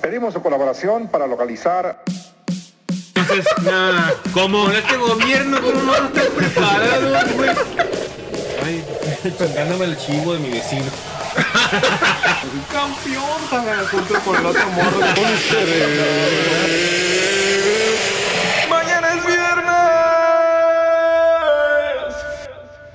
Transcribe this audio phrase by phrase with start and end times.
[0.00, 2.02] Pedimos su colaboración para localizar
[3.14, 7.50] Entonces, nada, como en este gobierno, ¿cómo no estás preparado, güey?
[8.64, 8.84] Ay,
[9.38, 10.90] chingándome el chivo de mi vecino.
[12.72, 15.00] Campeón, para junto con el otro morro.
[18.68, 19.70] ¡Mañana es viernes!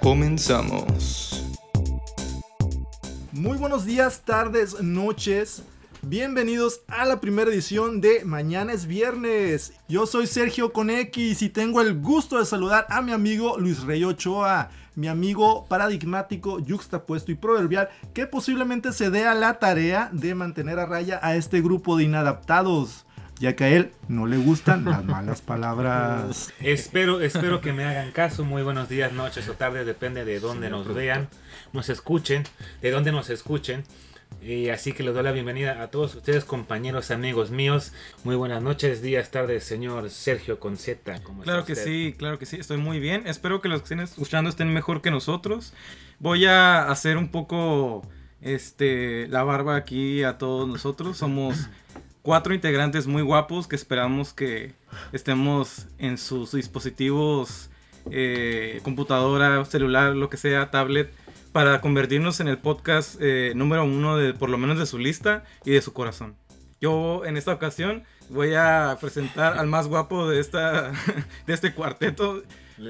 [0.02, 1.44] Comenzamos.
[3.32, 5.62] Muy buenos días, tardes, noches.
[6.08, 9.74] Bienvenidos a la primera edición de Mañana es Viernes.
[9.90, 13.82] Yo soy Sergio con X y tengo el gusto de saludar a mi amigo Luis
[13.82, 20.12] Rey Ochoa, mi amigo paradigmático, yuxtapuesto y proverbial que posiblemente se dé a la tarea
[20.14, 23.08] de mantener a raya a este grupo de inadaptados,
[23.40, 26.54] ya que a él no le gustan las malas palabras.
[26.60, 28.46] Espero, espero que me hagan caso.
[28.46, 31.30] Muy buenos días, noches o tardes, depende de dónde nos vean,
[31.74, 32.44] nos escuchen,
[32.84, 33.86] de dónde nos escuchen.
[34.42, 37.94] Y así que les doy la bienvenida a todos ustedes, compañeros, amigos míos.
[38.24, 41.22] Muy buenas noches, días, tardes, señor Sergio Conceta.
[41.24, 41.86] ¿Cómo está Claro que usted?
[41.86, 43.26] sí, claro que sí, estoy muy bien.
[43.26, 45.74] Espero que los que estén escuchando estén mejor que nosotros.
[46.20, 48.08] Voy a hacer un poco
[48.42, 51.18] este la barba aquí a todos nosotros.
[51.18, 51.68] Somos
[52.22, 54.74] cuatro integrantes muy guapos que esperamos que
[55.12, 57.70] estemos en sus dispositivos,
[58.12, 61.12] eh, computadora, celular, lo que sea, tablet,
[61.56, 65.46] para convertirnos en el podcast eh, número uno de por lo menos de su lista
[65.64, 66.36] y de su corazón.
[66.82, 70.92] Yo en esta ocasión voy a presentar al más guapo de esta
[71.48, 72.44] de este cuarteto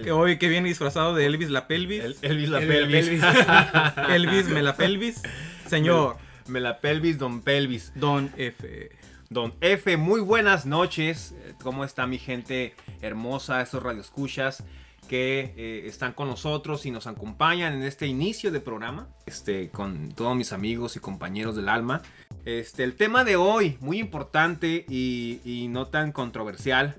[0.03, 2.03] que hoy que viene disfrazado de Elvis la pelvis.
[2.03, 3.07] El- Elvis la El- pelvis.
[3.07, 3.23] Elvis.
[4.09, 5.21] Elvis me la pelvis.
[5.67, 7.91] Señor Me la pelvis, don pelvis.
[7.93, 8.89] Don F.
[9.29, 11.35] Don F, muy buenas noches.
[11.61, 14.63] ¿Cómo está mi gente hermosa, estos radioescuchas
[15.07, 19.07] que eh, están con nosotros y nos acompañan en este inicio de programa?
[19.25, 22.01] Este, con todos mis amigos y compañeros del alma.
[22.45, 26.95] Este, el tema de hoy, muy importante y, y no tan controversial.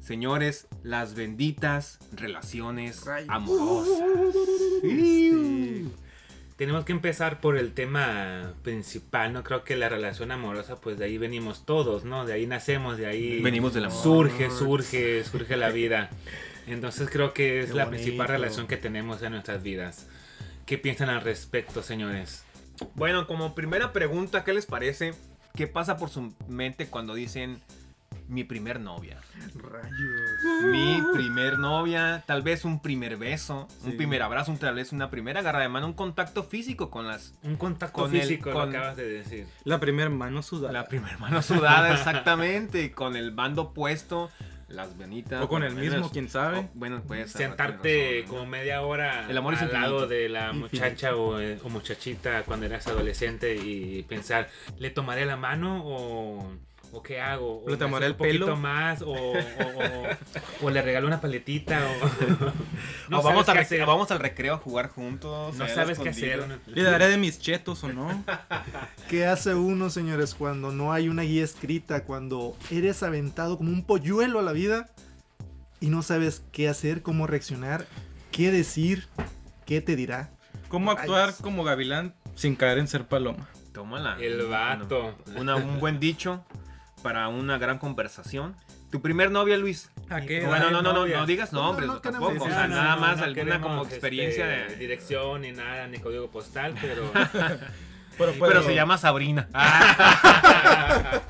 [0.00, 3.98] Señores, las benditas relaciones amorosas.
[6.56, 9.42] Tenemos que empezar por el tema principal, ¿no?
[9.42, 12.24] Creo que la relación amorosa, pues de ahí venimos todos, ¿no?
[12.24, 14.02] De ahí nacemos, de ahí Venimos del amor.
[14.02, 16.08] surge, surge, surge la vida.
[16.66, 18.32] Entonces creo que es Qué la principal bonito.
[18.32, 20.06] relación que tenemos en nuestras vidas.
[20.66, 22.44] ¿Qué piensan al respecto, señores?
[22.94, 25.14] Bueno, como primera pregunta, ¿qué les parece?
[25.54, 27.60] ¿Qué pasa por su mente cuando dicen
[28.28, 29.18] mi primer novia?
[29.54, 30.64] Rayos.
[30.64, 35.08] Mi primer novia, tal vez un primer beso, un primer abrazo, un- tal vez una
[35.08, 38.70] primera agarra de mano, un contacto físico con las Un contacto Con el- físico, con-
[38.72, 39.46] lo acabas de decir.
[39.64, 40.72] La primer mano sudada.
[40.72, 44.30] la primera mano sudada exactamente, con el bando puesto,
[44.68, 45.42] las venitas.
[45.42, 46.58] O con el mismo, quién sabe.
[46.58, 47.42] o- bueno, puede ser.
[47.42, 49.90] Sentarte razón, como media hora El amor es al infinito.
[49.90, 55.24] lado de la muchacha o, eh, o muchachita cuando eras adolescente y pensar, ¿le tomaré
[55.26, 56.52] la mano o,
[56.92, 57.62] o qué hago?
[57.62, 58.56] ¿O ¿Le me tomaré acerco el pelo?
[58.56, 62.06] más o, o- o- o le regalo una paletita o...
[63.16, 63.82] O vamos, a hacer.
[63.82, 65.54] al recreo a jugar juntos.
[65.56, 66.58] No sabes qué hacer.
[66.66, 68.24] Le daré de mis chetos o no.
[69.08, 73.84] ¿Qué hace uno, señores, cuando no hay una guía escrita, cuando eres aventado como un
[73.84, 74.88] polluelo a la vida
[75.80, 77.86] y no sabes qué hacer, cómo reaccionar,
[78.32, 79.06] qué decir,
[79.66, 80.30] qué te dirá?
[80.68, 83.48] ¿Cómo actuar como gavilán sin caer en ser paloma?
[83.72, 84.16] Tómala.
[84.20, 85.14] El vato.
[85.36, 86.44] Una- un buen dicho
[87.06, 88.56] para una gran conversación.
[88.90, 89.92] ¿Tu primer novia, Luis?
[90.10, 90.40] ¿A qué?
[90.40, 92.42] No, Bueno, no, no, no, no digas nombres, tampoco.
[92.42, 94.76] O sea, nada, más no alguna queremos, como experiencia este, de...
[94.80, 97.12] dirección ni nada, ni código postal, pero...
[98.18, 99.46] Pero, Pero se llama Sabrina.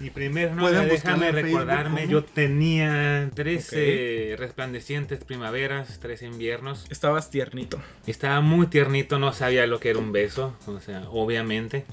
[0.00, 6.86] Mi primer novia, Pueden déjame Facebook, recordarme, yo tenía 13 resplandecientes primaveras, 13 inviernos.
[6.90, 7.78] Estabas tiernito.
[8.06, 11.84] Estaba muy tiernito, no sabía lo que era un beso, o sea, obviamente.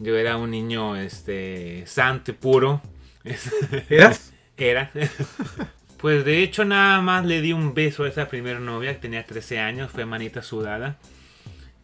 [0.00, 2.82] Yo era un niño este santo y puro.
[3.88, 4.32] ¿Eras?
[4.56, 4.90] Era.
[5.98, 9.26] Pues de hecho nada más le di un beso a esa primera novia que tenía
[9.26, 10.96] 13 años, fue manita sudada.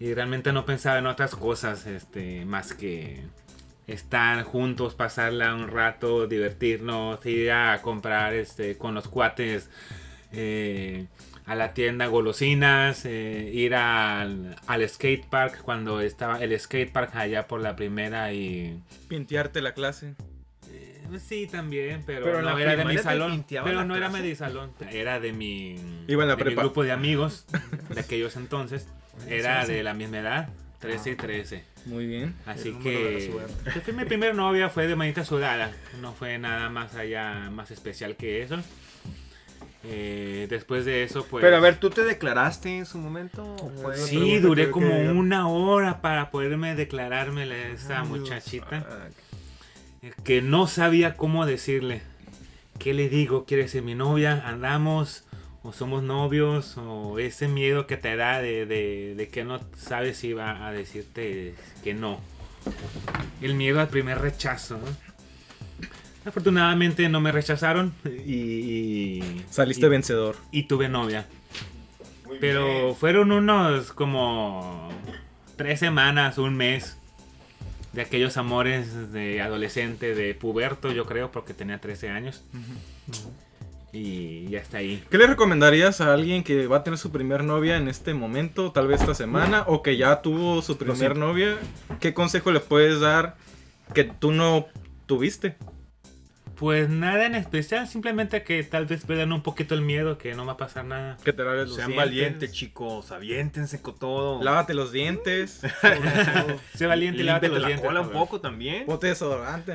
[0.00, 3.24] Y realmente no pensaba en otras cosas, este, más que
[3.86, 9.68] estar juntos, pasarla un rato, divertirnos, ir a comprar este, con los cuates
[10.32, 11.06] eh,
[11.46, 17.14] a la tienda golosinas, eh, ir al, al skate park cuando estaba el skate park
[17.14, 20.14] allá por la primera y Pintearte la clase.
[21.08, 23.44] pues Sí, también, pero, no era de mi salón.
[23.48, 25.76] Pero no era de mi salón, era de mi,
[26.08, 26.62] Iba en la de mi prepa.
[26.62, 27.46] grupo de amigos
[27.94, 28.88] de aquellos entonces.
[29.28, 30.48] Era de la misma edad,
[30.80, 31.64] 13 y 13.
[31.86, 32.34] Muy bien.
[32.44, 33.80] Así que suerte.
[33.80, 35.70] fue mi primera novia fue de manita sudada.
[36.02, 38.58] No fue nada más allá, más especial que eso.
[39.88, 41.42] Eh, después de eso, pues.
[41.42, 43.44] Pero a ver, ¿tú te declaraste en su momento?
[43.56, 48.84] ¿O fue- Sí, duré como que- una hora para poderme declararme a esta Ay, muchachita.
[48.88, 49.08] Ah,
[50.24, 52.02] que no sabía cómo decirle.
[52.78, 53.44] ¿Qué le digo?
[53.44, 54.42] ¿Quieres ser mi novia?
[54.46, 55.24] ¿Andamos?
[55.62, 56.76] ¿O somos novios?
[56.78, 60.72] ¿O ese miedo que te da de, de- de que no sabes si va a
[60.72, 62.20] decirte que no?
[63.40, 64.78] El miedo al primer rechazo.
[64.78, 65.05] ¿no?
[66.26, 70.36] Afortunadamente no me rechazaron y, y- Saliste y- vencedor.
[70.50, 71.26] y tuve novia.
[72.40, 74.90] Pero fueron unos como
[75.56, 76.98] tres semanas, un mes
[77.92, 82.44] de aquellos amores de adolescente, de puberto, yo creo, porque tenía 13 años.
[83.92, 85.02] Y ya está ahí.
[85.10, 88.70] ¿Qué le recomendarías a alguien que va a tener su primer novia en este momento,
[88.72, 91.56] tal vez esta semana, o que ya tuvo su primer novia?
[92.00, 93.36] ¿Qué consejo le puedes dar
[93.94, 94.66] que tú no
[95.06, 95.56] tuviste?
[96.58, 100.46] Pues nada en especial, simplemente que tal vez pierdan un poquito el miedo, que no
[100.46, 101.18] va a pasar nada.
[101.22, 102.06] Que te laves los Sean dientes.
[102.06, 103.12] valientes, chicos.
[103.12, 104.42] Aviéntense con todo.
[104.42, 105.60] Lávate los dientes.
[106.74, 107.86] Sé valiente y lávate Límpiate los la dientes.
[107.86, 108.22] cola un cabrón.
[108.22, 108.86] poco también.
[108.86, 109.74] Ponte desodorante,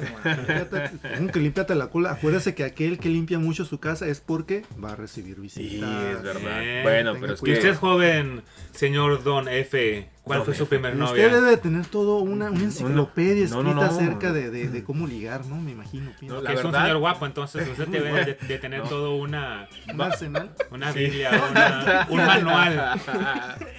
[1.17, 2.11] ¿Cómo que límpiate la cola?
[2.13, 5.69] Acuérdese que aquel que limpia mucho su casa es porque va a recibir visitas.
[5.89, 6.83] Sí, es verdad.
[6.83, 7.53] Bueno, Tenga pero es Y que...
[7.53, 8.41] usted es joven,
[8.73, 10.09] señor Don F.
[10.35, 11.25] ¿Cuál fue su primer novia?
[11.25, 13.97] Usted debe de tener todo una, una enciclopedia No, no, escrita no.
[13.97, 15.55] acerca de, de- de cómo ligar, ¿no?
[15.59, 16.11] Me imagino.
[16.19, 18.89] Que la es un verdad- señor guapo, entonces usted debe de, de tener No.
[18.89, 20.51] todo una, Un arsenal.
[20.71, 23.01] una Biblia, una- un manual.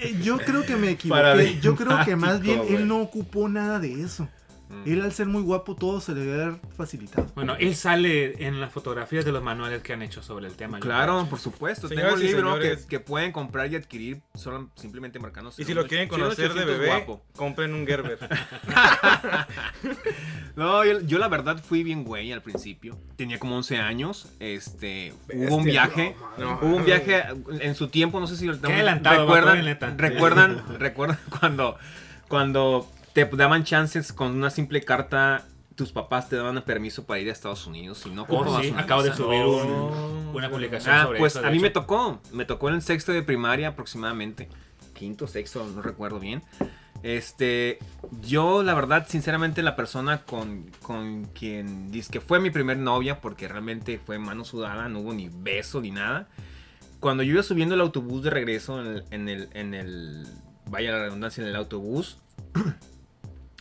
[0.01, 1.59] Eh, Yo creo que me equivoqué.
[1.61, 4.29] Yo creo que más bien él no ocupó nada de eso.
[4.73, 4.91] Mm.
[4.91, 7.27] Él al ser muy guapo todo se le debe haber facilitado.
[7.35, 10.81] Bueno, él sale en las fotografías de los manuales que han hecho sobre el tema.
[10.81, 11.89] Claro, por supuesto.
[11.89, 12.59] Señoras Tengo un libro
[12.89, 15.53] que, pueden comprar y adquirir solo simplemente marcando.
[15.59, 18.19] Y si lo quieren conocer de bebé, compren un Gerber.
[20.55, 22.99] No, yo, yo la verdad fui bien güey al principio.
[23.17, 24.29] Tenía como 11 años.
[24.39, 26.15] Este, hubo un viaje.
[26.37, 27.23] no, hubo un viaje
[27.61, 31.79] en su tiempo, no sé si lo Qué adelantado, recuerdan, recuerdan, recuerdan cuando
[32.29, 37.29] cuando te daban chances con una simple carta tus papás te daban permiso para ir
[37.29, 41.19] a Estados Unidos y no Oh, sí, acabo de subir un- una publicación Ah, sobre
[41.19, 41.47] pues eso.
[41.47, 44.49] a mí me tocó, me tocó en el sexto de primaria aproximadamente,
[44.95, 46.43] quinto, sexto, no recuerdo bien.
[47.03, 47.79] Este,
[48.21, 53.21] yo la verdad, sinceramente, la persona con, con quien dice que fue mi primer novia,
[53.21, 56.29] porque realmente fue mano sudada, no hubo ni beso ni nada.
[57.01, 60.27] Cuando yo iba subiendo el autobús de regreso en el, en el, en el
[60.67, 62.19] vaya la redundancia, en el autobús,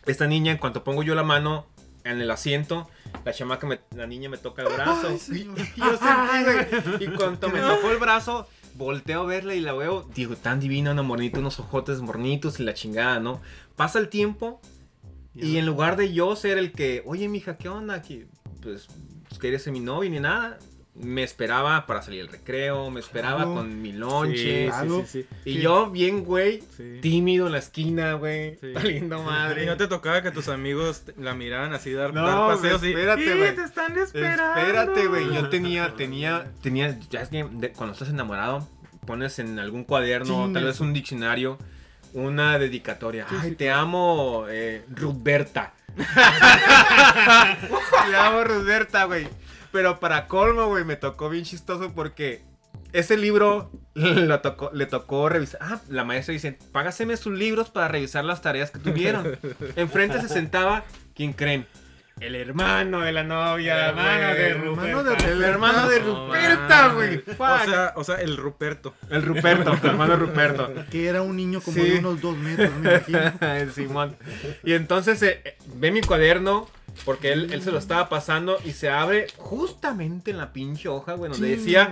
[0.06, 1.65] esta niña, en cuanto pongo yo la mano
[2.03, 2.89] en el asiento,
[3.25, 5.07] la chamaca, me- la niña me toca el brazo.
[5.09, 5.59] Ay, y, señor.
[5.59, 7.03] y yo sentí, güey.
[7.03, 10.92] Y cuando me tocó el brazo, volteo a verla y la veo, digo, tan divina,
[10.92, 13.42] una mornita, unos ojotes mornitos y la chingada, ¿no?
[13.75, 14.59] Pasa el tiempo
[15.36, 18.01] y en lugar de yo ser el que, oye, mija, ¿qué onda?
[18.01, 18.27] Que,
[18.62, 18.88] pues,
[19.30, 20.57] pues, querías ser mi novia ni nada.
[20.94, 23.54] Me esperaba para salir al recreo, me esperaba Claro.
[23.56, 24.68] con mi lonche.
[24.68, 25.06] claro.
[25.08, 25.28] sí, sí.
[25.50, 25.62] Y Sí.
[25.62, 27.00] yo, bien, güey, Sí.
[27.02, 28.58] tímido en la esquina, güey.
[28.60, 28.74] Sí.
[28.74, 29.64] Valiendo madre.
[29.64, 32.90] Y no te tocaba que tus amigos la miraran así dar, No, dar paseos y
[32.90, 33.56] espérate, "Sí, güey.
[33.56, 34.60] te están esperando.
[34.60, 35.34] Espérate, güey.
[35.34, 38.68] Yo tenía, tenía, tenía, ya es que de- cuando estás enamorado,
[39.06, 41.58] pones en algún cuaderno, tal vez un diccionario,
[42.14, 43.26] una dedicatoria.
[43.30, 45.74] Ay, te amo, eh, Ruthberta.
[48.10, 49.28] te amo, Ruthberta, güey.
[49.71, 52.44] Pero para colmo, güey, me tocó bien chistoso porque
[52.94, 55.59] ese libro lo tocó, le tocó revisar.
[55.62, 59.38] Ah, la maestra dice, págaseme sus libros para revisar las tareas que tuvieron.
[59.75, 60.83] Enfrente se sentaba,
[61.15, 61.65] ¿quién creen?
[62.19, 64.35] El hermano de la novia, El hermano güey.
[64.38, 65.28] de El Ruperta.
[65.31, 67.18] El hermano de No Ruperta, güey.
[67.18, 67.66] O Fuck.
[67.66, 68.94] sea, o sea, el Ruperto.
[69.09, 70.71] el Ruperto, el hermano de Ruperto.
[70.92, 71.90] Que era un niño como Sí.
[71.90, 73.19] de unos dos metros, me imagino.
[73.56, 74.16] El Simón.
[74.63, 76.69] Y entonces eh, eh, ve mi cuaderno,
[77.06, 81.14] porque él, él se lo estaba pasando y se abre justamente en la pinche hoja,
[81.14, 81.90] güey, donde decía.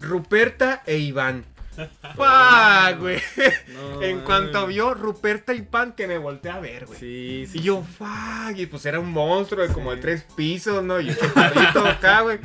[0.00, 1.44] Ruperta e Iván.
[1.76, 3.20] Fuck, güey.
[3.68, 6.98] No, en cuanto vio Ruperta y Pan, que me volteé a ver, güey.
[6.98, 7.58] Sí, sí.
[7.58, 10.98] Y yo, fuck, y pues era un monstruo de como de tres pisos, ¿no?
[11.00, 12.38] Y carrito acá, güey.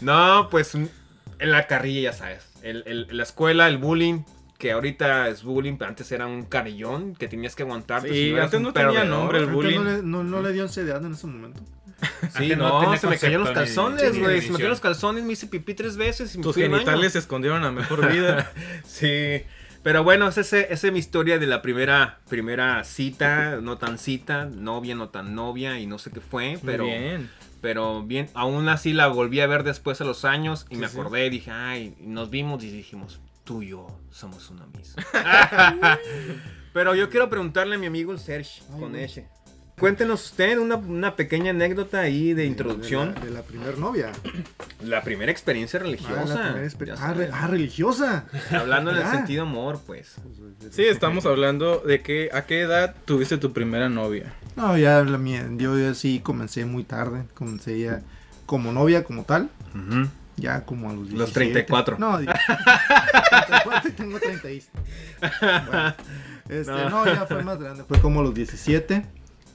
[0.00, 0.90] No, pues en
[1.38, 2.44] la carrilla, ya sabes.
[2.62, 4.22] El, el- la escuela, el bullying,
[4.58, 8.08] que ahorita es bullying, pero antes era un carillón que tenías que aguantarte.
[8.08, 9.76] Sí, si eras antes no tenía nombre el bullying.
[9.76, 11.60] no le, no, no le dio ansiedad en ese momento.
[12.36, 14.40] Sí, no no, se me cayeron los calzones, güey.
[14.40, 17.18] Se me cayeron los calzones, me hice pipí tres veces y me Tus genitales se
[17.18, 18.52] escondieron a mejor vida.
[18.84, 19.42] Sí.
[19.82, 24.94] Pero bueno, esa es, mi historia de la primera, primera cita, no tan cita, novia,
[24.96, 27.30] no tan novia y no sé qué fue, pero Muy bien.
[27.60, 30.88] pero bien, aún así la volví a ver después a los años y Sí, me
[30.88, 30.98] sí.
[30.98, 35.02] acordé y dije, ay, nos vimos y dijimos, tú y yo somos una misma.
[36.74, 39.26] pero yo quiero preguntarle a mi amigo el Serge Ay, con ese.
[39.78, 43.14] Cuéntenos usted una, una pequeña anécdota ahí de introducción.
[43.14, 44.12] De la, de la primer novia.
[44.84, 46.24] La primera experiencia Ah, religiosa.
[46.26, 48.26] la primera exper- ah, re- ah, religiosa.
[48.52, 49.10] Hablando en el Ah.
[49.12, 50.14] sentido amor, pues.
[50.70, 54.32] Sí, estamos hablando de que a qué edad tuviste tu primera novia.
[54.56, 57.24] No, ya la mía, yo ya sí comencé muy tarde.
[57.34, 58.02] Comencé ya
[58.46, 59.48] como novia, como tal.
[60.38, 61.18] Ya como a los 17.
[61.18, 61.98] Los 34.
[61.98, 62.26] No, di-
[63.48, 64.62] 34 y tengo 30 y-
[65.40, 65.94] Bueno,
[66.48, 66.88] este, No.
[66.90, 67.06] no.
[67.06, 67.84] ya fue más grande.
[67.88, 69.04] Fue como a los 17.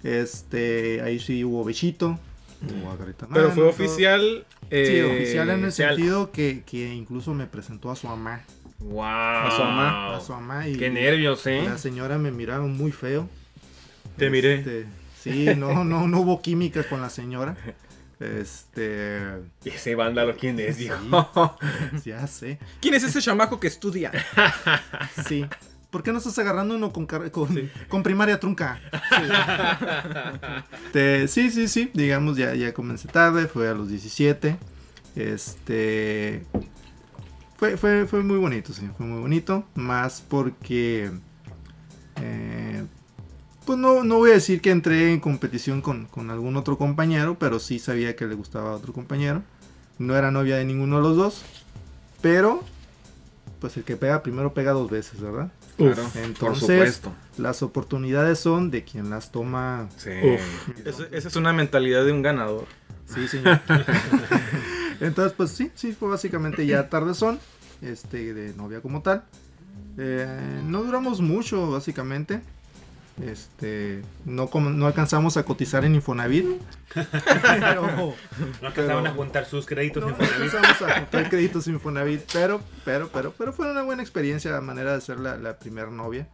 [0.03, 2.19] Este, ahí sí hubo bechito.
[2.61, 4.45] Hubo agarrita Pero mano, fue oficial.
[4.61, 5.95] Sí, eh, oficial en el oficial.
[5.95, 8.41] sentido que, que incluso me presentó a su mamá.
[8.79, 9.01] Wow.
[9.03, 10.15] A su mamá.
[10.17, 11.63] A su mamá y Qué nervios, ¿eh?
[11.65, 13.29] la señora me miraba muy feo.
[14.17, 14.55] Te miré.
[14.55, 14.85] Este,
[15.21, 17.55] sí, no, no, no hubo química con la señora.
[18.19, 19.21] Este,
[19.65, 20.89] Y ese vándalo, ¿quién es, Sí.
[22.05, 22.59] ya sé.
[22.81, 24.11] ¿Quién es ese chamaco que estudia?
[25.27, 25.45] Sí.
[25.89, 28.79] ¿Por qué no estás agarrando uno con, con, con primaria trunca?
[30.85, 31.91] Este, sí, sí, sí.
[31.93, 33.47] Digamos, ya, ya comencé tarde.
[33.47, 34.57] Fue a los 17.
[35.15, 36.43] Este.
[37.57, 38.89] Fue, fue, fue muy bonito, sí.
[38.97, 39.65] Fue muy bonito.
[39.75, 41.11] Más porque.
[42.21, 42.83] eh,
[43.65, 47.37] pues no, no voy a decir que entré en competición con, con algún otro compañero.
[47.39, 49.41] Pero sí sabía que le gustaba a otro compañero.
[49.99, 51.43] No era novia de ninguno de los dos.
[52.21, 52.63] Pero.
[53.59, 55.49] Pues el que pega primero pega dos veces, ¿verdad?
[55.77, 57.13] Claro, Entonces, por supuesto.
[57.37, 59.87] Las oportunidades son de quien las toma.
[59.97, 60.11] Sí.
[60.85, 62.65] Esa esa es una mentalidad de un ganador.
[63.05, 63.61] Sí, señor.
[64.99, 67.39] Entonces, pues sí, sí, fue básicamente ya tardezón.
[67.81, 69.23] Este, de novia como tal.
[69.97, 72.41] Eh, no duramos mucho, básicamente.
[73.21, 76.45] Este, no, como- no alcanzamos a cotizar en Infonavit.
[76.93, 78.13] pero,
[78.61, 80.53] No alcanzaban Pero- a juntar sus créditos no en Infonavit.
[80.55, 82.21] alcanzamos a juntar créditos Infonavit.
[82.33, 85.89] Pero, pero, pero, pero fue una buena experiencia la manera de ser la, la primera
[85.91, 86.27] novia.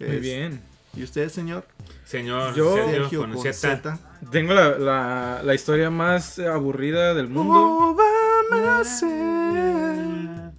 [0.00, 0.60] Muy Es- bien.
[0.94, 1.66] ¿Y usted, señor?
[2.04, 3.98] Señor Yo- Sergio, con con Z.
[4.30, 7.96] Tengo la, la- la historia más aburrida del mundo.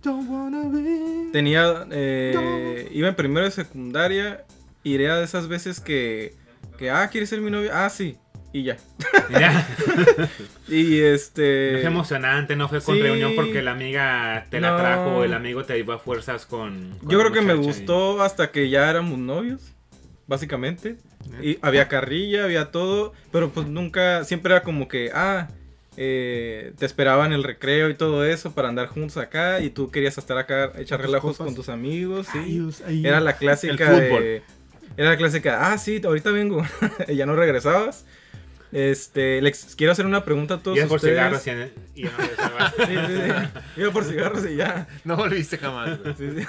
[0.04, 1.30] Don't wanna be.
[1.32, 1.86] Tenía.
[1.92, 4.44] eh, iba en primero de secundaria.
[4.84, 6.34] Era de esas veces que.
[6.78, 7.70] Que, ah, ¿quieres ser mi novio?
[7.74, 8.18] Ah, sí.
[8.52, 8.78] Y ya.
[9.32, 9.68] Ya.
[10.68, 11.72] Y este.
[11.74, 13.02] No fue emocionante, no fue con Sí.
[13.02, 14.78] reunión porque la amiga te la No.
[14.78, 16.96] trajo o el amigo te iba a fuerzas con.
[17.00, 19.62] con Yo creo que me y- gustó hasta que ya éramos novios.
[20.28, 20.98] Básicamente.
[21.42, 23.14] Y había carrilla, había todo.
[23.32, 24.24] Pero pues nunca.
[24.24, 25.12] Siempre era como que.
[25.14, 25.48] Ah.
[25.96, 29.92] eh, te esperaba en el recreo y todo eso para andar juntos acá y tú
[29.92, 32.40] querías estar acá echar relajos con tus amigos sí.
[32.40, 34.24] Ay, ay, Era la clásica El fútbol.
[34.24, 34.42] de.
[34.98, 36.64] Era la clásica, ah, sí, ahorita vengo.
[37.08, 38.06] y ya no regresabas.
[38.72, 41.14] Este, les quiero hacer una pregunta a todos Ibas por ustedes.
[41.44, 41.46] cigarros
[41.96, 42.74] y, y ya no regresabas.
[42.88, 43.22] Sí, sí,
[43.76, 43.82] sí.
[43.82, 44.88] Iba por cigarros y ya.
[45.04, 46.00] No volviste jamás.
[46.02, 46.16] güey.
[46.16, 46.48] Sí, sí.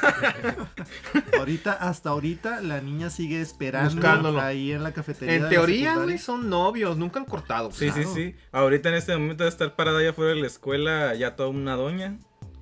[1.39, 4.41] Ahorita, hasta ahorita, la niña sigue esperando Buscándolo.
[4.41, 5.35] ahí en la cafetería.
[5.37, 7.71] En teoría, güey, son novios, nunca han cortado.
[7.73, 8.15] Sí, sí, Claro.
[8.15, 8.35] sí.
[8.53, 11.77] Ahorita en este momento de estar parada allá afuera de la escuela, ya toda una
[11.77, 12.17] doña.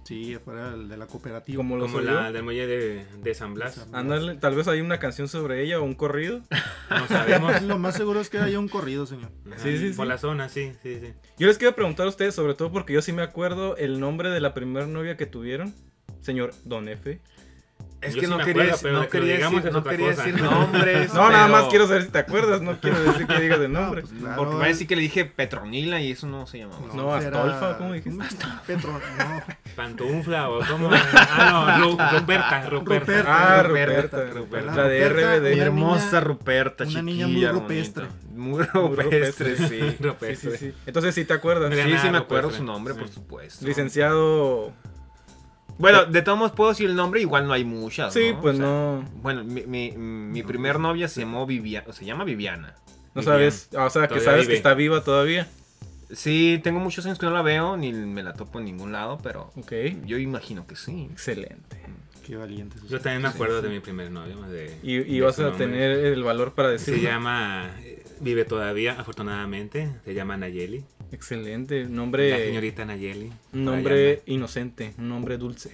[0.04, 1.56] Sí, afuera del- de la cooperativa.
[1.56, 3.87] Como lo Como soy la del muelle de, de San Blas.
[3.92, 6.40] Ándale, tal vez hay una canción sobre ella o un corrido.
[6.90, 7.62] No sabemos.
[7.62, 9.30] Lo más seguro es que haya un corrido, señor.
[9.47, 10.09] Ajá, Sí, sí, Por sí.
[10.11, 11.12] la zona, sí, sí, sí.
[11.38, 14.28] Yo les quiero preguntar a ustedes, sobre todo porque yo sí me acuerdo el nombre
[14.28, 15.75] de la primera novia que tuvieron.
[16.21, 17.21] Señor Don F.
[18.02, 19.85] Es Yo que sí no quería, acuerdo, pero no de que quería digamos decir, no
[19.85, 21.14] quería decir nombres.
[21.14, 24.02] No, nada más quiero saber si te acuerdas, no quiero decir que digas el nombre.
[24.02, 26.59] No, pues, claro, Porque va a decir que le dije Petronila y eso no se
[26.59, 26.80] llamaba.
[26.94, 28.25] No, Astolfa, ¿cómo dijiste?
[28.66, 29.42] Petro, no.
[29.76, 30.90] Pantufla o cómo.
[30.92, 33.12] Ah, no, Ru- Ruperta, Ruperta.
[33.12, 33.24] Ruperta.
[33.58, 34.76] Ah, Ruperta, Ruperta, Ruperta.
[34.76, 35.42] La de Ruperta, RBD.
[35.48, 38.06] Mi Una hermosa niña- Ruperta, una chiquilla, niña muy rupestre.
[38.34, 39.64] Muy rupestre, sí.
[39.68, 40.50] Sí, Rupestre.
[40.58, 40.74] sí, sí.
[40.86, 41.70] Entonces sí te acuerdas.
[41.70, 42.58] Mira, Sí, sí nada, me acuerdo rupestre.
[42.66, 43.00] su nombre, Sí.
[43.00, 43.66] por supuesto.
[43.66, 44.72] Licenciado.
[45.78, 48.40] Bueno, de todos modos puedo decir el nombre, igual no hay muchas, Sí, ¿no?
[48.40, 49.08] pues O sea, no.
[49.22, 52.74] Bueno, mi, mi, mi primer novia se llamó Viviana, se llama Viviana.
[53.14, 53.24] No Vivian.
[53.24, 53.68] sabes.
[53.74, 54.56] O sea, que Todavía sabes que vive.
[54.56, 55.48] está viva todavía.
[56.12, 59.19] Sí, tengo muchos años que no la veo, ni me la topo en ningún lado,
[59.23, 59.73] pero Ok.
[60.04, 61.09] yo imagino que sí.
[61.11, 61.81] Excelente.
[62.26, 62.76] Qué valiente.
[62.88, 64.40] Yo también me acuerdo de mi primer novio.
[64.42, 65.66] De, Y, y de vas a nombre.
[65.66, 67.02] tener el valor para Se decirlo.
[67.11, 67.75] llama.
[67.83, 69.90] eh, Vive todavía, afortunadamente.
[70.04, 70.85] Se llama Nayeli.
[71.11, 71.83] Excelente.
[71.85, 72.47] Un La nombre.
[72.47, 73.33] señorita Nayeli.
[73.52, 74.95] Nombre inocente.
[74.99, 75.73] Un nombre dulce.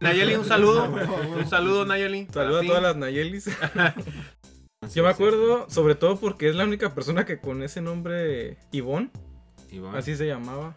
[0.00, 0.90] Nayeli, un saludo.
[1.38, 2.26] un saludo, Nayeli.
[2.32, 3.48] Saludos a todas las Nayelis.
[4.94, 9.10] Yo me acuerdo, sobre todo porque es la única persona que con ese nombre, Ivonne,
[9.94, 10.76] Así se llamaba.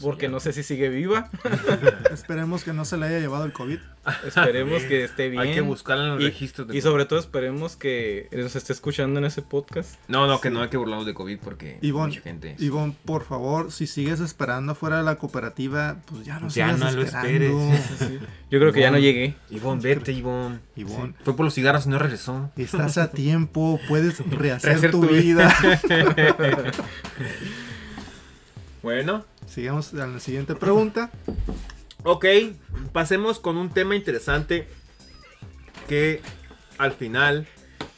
[0.00, 1.30] porque no sé si sigue viva.
[2.12, 3.78] Esperemos que no se le haya llevado el COVID.
[4.26, 5.42] Esperemos que esté bien.
[5.42, 8.72] Hay que buscarla en los y, registros de y sobre todo esperemos que nos esté
[8.72, 9.94] escuchando en ese podcast.
[10.08, 12.56] No, no, que no hay que burlarnos de COVID porque Ivonne, mucha gente.
[12.58, 16.90] Ivonne, por favor, si sigues esperando afuera de la cooperativa, pues ya no Ya no
[16.90, 17.52] lo esperes.
[18.50, 19.36] Yo creo que ya no llegué.
[19.50, 20.58] Ivonne, vete, Ivonne.
[20.74, 21.14] Ivonne.
[21.22, 22.50] Fue por los cigarros y no regresó.
[22.56, 25.54] Estás a tiempo, puedes rehacer, Rehacer tu, tu vida.
[28.82, 31.10] Bueno, Sigamos a la siguiente pregunta.
[32.04, 32.24] ok,
[32.92, 34.66] pasemos con un tema interesante
[35.88, 36.20] que
[36.78, 37.46] al final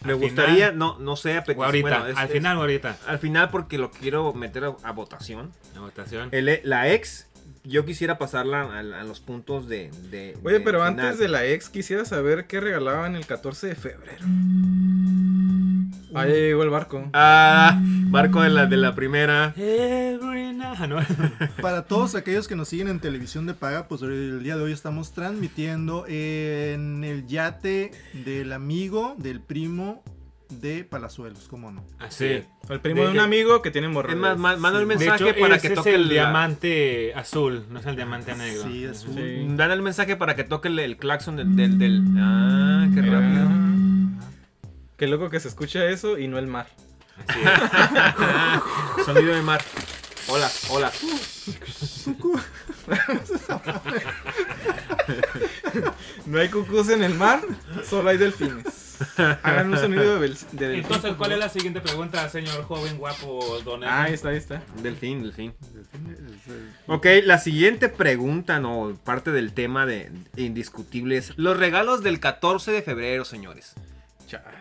[0.04, 0.78] me Al gustaría, final.
[0.78, 2.98] no, no sé, a petición- ahorita, bueno, es- al final ahorita.
[3.06, 5.52] al final porque lo quiero meter a, a votación.
[5.74, 6.28] La votación.
[6.32, 7.28] El- la ex,
[7.64, 9.90] yo quisiera pasarla a, a los puntos de...
[10.10, 11.00] de- Oye, de pero final.
[11.00, 14.24] antes de la ex quisiera saber qué regalaban el 14 de febrero.
[16.14, 17.08] Ahí llegó el barco.
[17.12, 19.52] Ah, barco de la, de la primera.
[20.76, 20.96] Ah, no.
[21.62, 24.72] Para todos aquellos que nos siguen en televisión de paga, pues el día de hoy
[24.72, 27.90] estamos transmitiendo en el yate
[28.24, 30.02] del amigo, del primo
[30.50, 31.84] de Palazuelos, ¿cómo no?
[31.98, 32.44] Así.
[32.68, 34.16] El primo De de un que- amigo que tiene hemorroides.
[34.16, 37.12] Es más, ma- manda un De mensaje hecho, para que es toque el la- diamante
[37.14, 38.62] azul, no es el diamante negro.
[38.62, 38.94] Sí, un...
[38.94, 39.46] Sí.
[39.56, 43.20] Dan el mensaje para que toque el, el claxon del, del, del- Ah, qué Mira.
[43.20, 43.48] rápido.
[44.96, 46.66] Qué loco que se escucha eso y no el mar.
[47.26, 49.04] Así es.
[49.06, 49.60] Sonido de mar.
[50.28, 50.90] Hola, hola.
[56.26, 57.40] No hay cucús en el mar,
[57.88, 58.64] solo hay delfines.
[59.42, 60.84] Hagan un sonido de, bel- de delfín.
[60.84, 63.84] Entonces, ¿cuál es la siguiente pregunta, señor joven guapo don?
[63.84, 64.62] Ah, ahí está, ahí está.
[64.82, 65.52] Delfín, delfín.
[66.86, 72.70] Ok, la siguiente pregunta, no, parte del tema de indiscutible es los regalos del 14
[72.72, 73.74] de febrero, señores.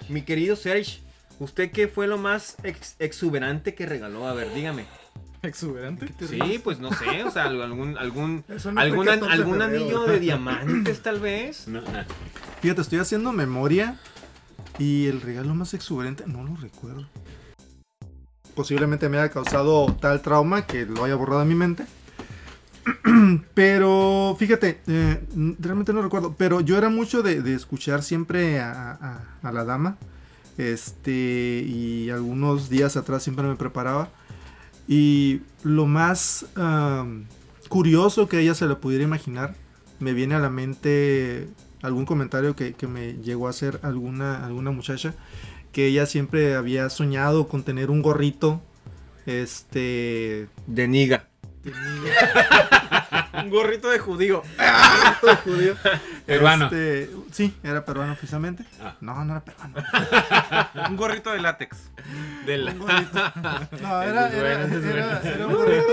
[0.09, 0.99] Mi querido Serge,
[1.39, 4.27] ¿usted qué fue lo más ex- exuberante que regaló?
[4.27, 4.85] A ver, dígame.
[5.41, 6.07] Exuberante.
[6.25, 10.19] Sí, pues no sé, o sea, algún algún no algún, 14 de algún anillo de
[10.19, 11.67] diamantes tal vez.
[11.67, 11.87] No, no.
[12.61, 13.99] Fíjate, estoy haciendo memoria
[14.79, 17.07] y el regalo más exuberante no lo recuerdo.
[18.55, 21.85] Posiblemente me haya causado tal trauma que lo haya borrado de mi mente.
[23.53, 25.23] Pero fíjate, eh,
[25.59, 26.35] realmente no recuerdo.
[26.37, 29.97] Pero yo era mucho de, escuchar siempre a, la dama.
[30.57, 34.09] Este, y algunos días atrás siempre me preparaba.
[34.87, 37.25] Y lo más am,
[37.69, 39.55] curioso que ella se le pudiera imaginar,
[39.99, 41.47] me viene a la mente
[41.83, 45.13] algún comentario que, que me llegó a hacer alguna, alguna muchacha,
[45.71, 48.61] que ella siempre había soñado con tener un gorrito,
[49.25, 51.27] este, De niga.
[53.33, 54.43] Un gorrito de judío.
[55.43, 55.75] judío.
[56.25, 56.65] Peruano.
[56.65, 58.63] Este, sí, era peruano precisamente.
[58.81, 58.95] Ah.
[59.01, 59.75] No, no era peruano.
[60.89, 61.77] Un gorrito de látex.
[62.45, 63.19] De la- Un gorrito.
[63.81, 64.29] No, era,
[65.47, 65.87] un gorrito,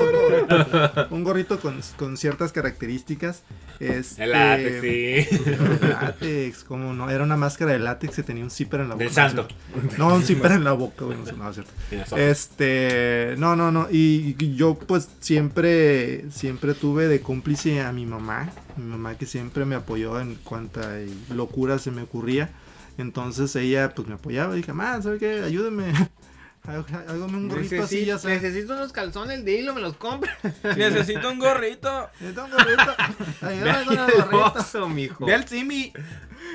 [0.94, 3.42] con, un gorrito con, con ciertas características.
[3.78, 5.40] Este, El látex, sí.
[5.46, 8.94] El látex, como no, era una máscara de látex que tenía un zipper en la
[8.94, 9.04] boca.
[9.04, 9.48] Del santo.
[9.96, 11.04] No, un zipper en la boca,
[11.36, 12.16] no, es cierto.
[12.16, 18.06] Este, no, no, no, y, y yo pues siempre, siempre tuve de cómplice a mi
[18.06, 20.98] mamá, mi mamá que siempre me apoyó en cuanta
[21.32, 22.50] locura se me ocurría,
[22.98, 25.40] entonces ella pues me apoyaba y dije, mamá, ¿sabe qué?
[25.44, 25.92] Ayúdeme,
[26.66, 28.42] Há- hágame un gorrito así, ya sabes.
[28.42, 30.36] necesito unos calzones de hilo, me los compra.
[30.76, 32.10] Necesito un gorrito.
[32.18, 32.94] Necesito un gorrito,
[33.46, 34.88] ayúdame con el gorrito.
[34.88, 35.26] Mijo.
[35.26, 35.92] Ve al Simi.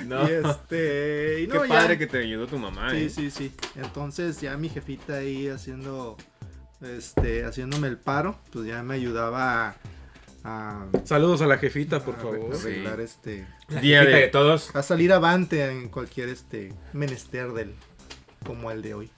[0.06, 0.28] No.
[0.30, 1.74] Y este, y Qué no, ya.
[1.74, 2.92] padre que te ayudó tu mamá.
[2.92, 3.10] Sí, eh.
[3.10, 3.54] sí, sí.
[3.78, 6.18] Entonces ya mi jefita ahí haciendo,
[6.82, 9.78] este, haciéndome el paro, pues ya me ayudaba
[10.46, 12.56] a, a, Saludos a la jefita, por a favor.
[12.56, 14.76] arreglar este, La Día de- de todos.
[14.76, 17.74] a salir avante en cualquier este menester del,
[18.46, 19.10] como el de hoy.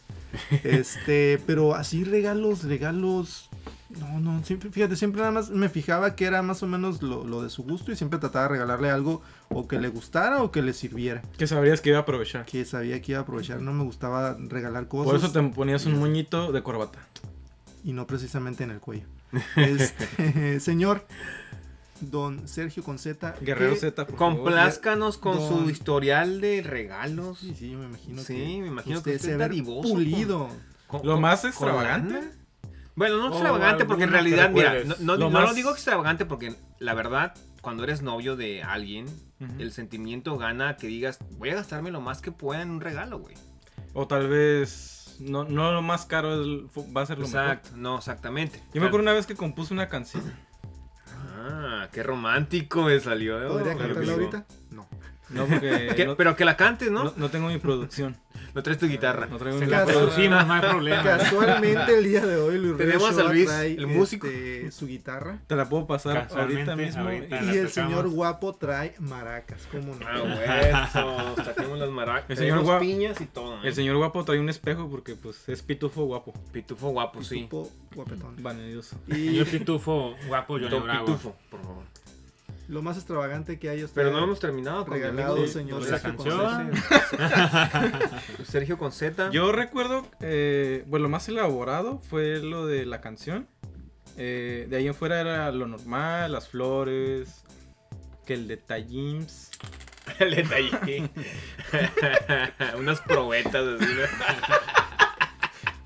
[0.64, 3.50] Este, pero así regalos, regalos.
[3.90, 7.24] No, no, siempre, fíjate, siempre nada más me fijaba que era más o menos lo,
[7.24, 10.52] lo de su gusto y siempre trataba de regalarle algo o que le gustara o
[10.52, 11.22] que le sirviera.
[11.38, 12.46] Que sabrías que iba a aprovechar.
[12.46, 15.06] Que sabía que iba a aprovechar, no me gustaba regalar cosas.
[15.06, 17.00] Por eso te ponías un moñito de corbata.
[17.84, 19.06] y no precisamente en el cuello.
[19.56, 21.06] Este, señor
[22.00, 23.36] Don Sergio Conceta.
[23.42, 24.36] Guerrero ¿qué- Z, por favor.
[24.38, 27.40] Complázcanos con Don- su historial de regalos.
[27.40, 30.48] Sí, sí, me imagino Sí, que me imagino que usted usted se pulido.
[30.88, 32.22] Con- Lo con- más con extravagante.
[32.96, 36.56] Bueno, no extravagante porque en realidad, mira, no, Lo no más- lo digo extravagante porque
[36.80, 39.06] la verdad, cuando eres novio de alguien,
[39.60, 43.20] el sentimiento gana que digas, voy a gastarme lo más que pueda en un regalo,
[43.20, 43.36] güey.
[43.94, 46.48] O tal vez no, no lo más caro es-
[46.96, 48.62] va a ser lo Exacto, no, exactamente.
[48.74, 50.24] Yo me acuerdo una vez que compuse una canción.
[51.40, 53.48] Ah, qué romántico me salió.
[53.48, 54.46] ¿Podría cantarla ahorita?
[55.30, 55.42] No.
[55.42, 57.04] No, porque Que- no, pero que la cantes, ¿no?
[57.06, 58.16] no- no tengo mi producción.
[58.54, 59.28] No traes tu guitarra.
[59.28, 61.04] No traigo mi producimos, no hay problema.
[61.04, 64.28] Casualmente el día de hoy Luis Rey Tenemos a Ochoa Luis, trae, el músico.
[64.28, 67.04] este, su guitarra Te la puedo pasar ahorita mismo.
[67.04, 67.44] ahorita.
[67.44, 70.06] y- el señor guapo trae maracas, ¿cómo no?
[70.08, 72.30] Ah, bueno, saquemos las maracas.
[72.32, 73.56] El señor tenemos gua- piñas y todo.
[73.58, 73.60] ¿eh?
[73.68, 76.34] El señor guapo trae un espejo porque pues es pitufo guapo.
[76.52, 77.42] Pitufo guapo, sí.
[77.42, 78.36] Tipo guapetón.
[78.42, 78.98] Vanidoso.
[79.08, 81.06] Y Señor Pitufo, guapo, Don Bravo.
[81.06, 81.84] Pitufo, por favor.
[82.68, 86.00] Lo más extravagante que hay es Pero no hemos terminado con regalado, amigo señor la
[86.00, 86.72] Sergio canción.
[86.72, 88.46] Ponce.
[88.52, 89.30] Sergio con Z.
[89.32, 93.48] Yo recuerdo, eh, bueno, lo más elaborado fue lo de la canción.
[94.18, 97.44] Eh, de ahí en fuera era lo normal, las flores,
[98.26, 99.26] que el detallín.
[100.20, 101.10] el detalle.
[102.78, 103.86] Unas probetas así.
[103.86, 104.77] ¿no?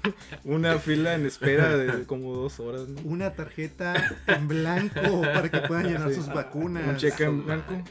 [0.43, 2.87] Una fila en espera de como dos horas.
[2.87, 3.01] ¿no?
[3.03, 3.93] Una tarjeta
[4.27, 6.87] en blanco para que puedan llenar sus vacunas.
[6.87, 7.83] Un cheque en blanco.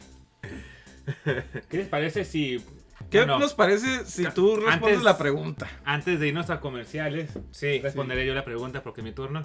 [1.68, 2.64] ¿Qué les parece si...
[3.10, 5.68] ¿Qué bueno, nos parece si tú respondes Antes- la pregunta?
[5.84, 7.80] Antes de irnos a comerciales, Sí.
[7.80, 9.42] responderé yo la pregunta porque es mi turno.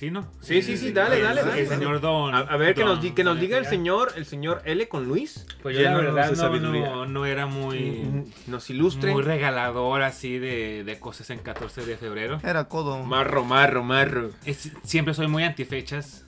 [0.00, 0.26] ¿Sí, no?
[0.40, 1.66] Sí, sí, sí, dale, El- dale, El, dale.
[1.66, 2.34] señor Don...
[2.34, 5.04] A, a ver, que nos, di- que nos diga el señor, el señor L con
[5.06, 5.44] Luis.
[5.62, 6.88] Pues yo la Llénanos verdad de no, sabiduría.
[6.90, 8.24] no, no era muy...
[8.46, 9.12] Nos ilustre.
[9.12, 12.40] Muy regalador así de, de cosas en 14 de febrero.
[12.42, 13.02] Era codo.
[13.04, 14.30] Marro, marro, marro.
[14.46, 16.24] Es- siempre soy muy antifechas.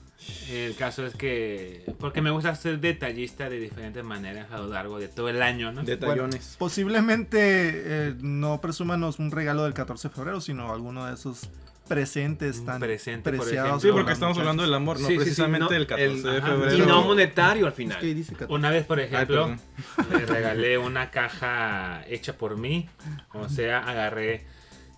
[0.51, 1.83] El caso es que...
[1.99, 5.71] Porque me gusta ser detallista de diferentes maneras a lo largo de todo el año,
[5.71, 5.81] ¿no?
[5.83, 6.57] Detallones.
[6.59, 11.49] Posiblemente eh, no presúmanos un regalo del 14 de febrero, sino alguno de esos
[11.87, 13.81] presentes tan presente, por preciados.
[13.81, 14.01] Sí, ejemplo.
[14.03, 14.39] porque estamos muchachos.
[14.49, 16.77] hablando del amor, no Sí, sí, sí, precisamente no, del 14 el- de febrero.
[16.77, 17.99] Y no monetario al Es final.
[17.99, 18.53] que dice 14.
[18.53, 19.57] Una vez, por ejemplo,
[19.97, 20.19] perdón.
[20.19, 22.89] le regalé una caja hecha por mí.
[23.33, 24.45] O sea, agarré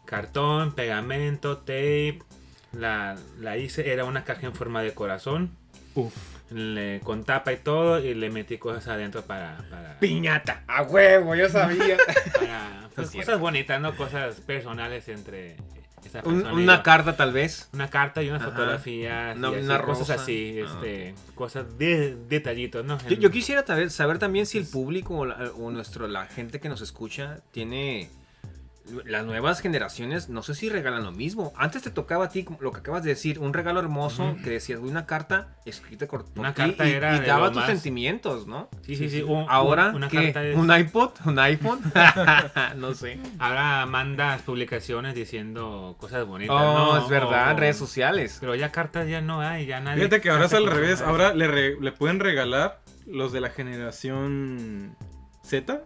[0.06, 2.19] cartón, pegamento, tape.
[2.71, 5.52] La, la hice, era una caja en forma de corazón.
[5.95, 6.13] Uf.
[6.52, 8.00] Le, con tapa y todo.
[8.00, 9.58] Y le metí cosas adentro para.
[9.69, 10.63] para, Piñata.
[10.67, 11.98] A huevo, yo sabía.
[12.34, 13.95] para, pues, cosas bonitas, ¿no?
[13.95, 15.56] Cosas personales entre
[16.08, 17.70] esa persona una carta tal vez.
[17.74, 18.50] Una carta y Ajá.
[19.36, 20.13] Una- y así, una cosas rosa.
[20.24, 20.65] así, Ah.
[20.74, 22.98] este, cosas de detallitos, ¿no?
[23.10, 26.60] Yo, yo quisiera saber, saber también si el público o, la, o nuestro, la gente
[26.60, 28.10] que nos escucha tiene...
[29.06, 31.52] Las nuevas generaciones, no sé si regalan lo mismo.
[31.58, 34.80] Antes te tocaba a ti, lo que acabas de decir, un regalo hermoso que decías,
[34.80, 38.45] "Güey, una carta escrita por Una ti", carta y, era y daba tus más- sentimientos,
[38.45, 38.69] ¿no?
[38.84, 39.24] Sí, sí, sí.
[39.24, 40.26] un- Ahora, una ¿qué?
[40.32, 41.10] carta es- ¿Un iPod?
[41.26, 41.80] ¿Un iPhone?
[42.78, 43.17] no sé.
[43.39, 46.56] Ahora mandas publicaciones diciendo cosas bonitas.
[46.56, 46.98] Oh, ¿no?
[47.04, 48.38] es verdad, O- redes sociales.
[48.39, 49.98] Pero ya cartas ya no hay, ya nadie.
[50.04, 51.02] Fíjate que ahora es al revés.
[51.02, 54.95] Ahora le, re- le pueden regalar los de la generación
[55.43, 55.82] Z.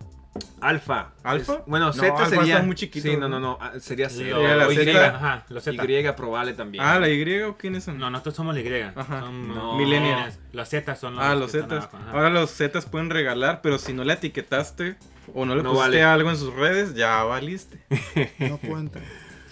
[0.61, 1.11] Alfa.
[1.23, 1.53] ¿Alfa?
[1.53, 2.55] Es- bueno, No, Z Alfa sería...
[2.55, 3.39] está muy chiquito, Sí, no, ¿no?
[3.39, 4.17] no, ah, Sería Lo- Z.
[4.23, 4.75] Sería la Y.
[4.75, 5.07] Z.
[5.15, 5.85] Ajá, los Z.
[5.91, 6.83] Y probable también.
[6.83, 7.97] Ah, la Y o quiénes son?
[7.97, 8.81] No, nosotros somos la Y.
[8.95, 9.21] Ajá.
[9.21, 9.77] Son No.
[9.77, 10.39] millennials.
[10.53, 11.89] Los Z son los ah, los ajá.
[12.11, 14.95] Ahora los Zetas pueden regalar, pero si no le etiquetaste
[15.33, 16.03] o no le No pusiste vale.
[16.03, 17.79] algo en sus redes, ya valiste.
[18.39, 18.99] No cuenta.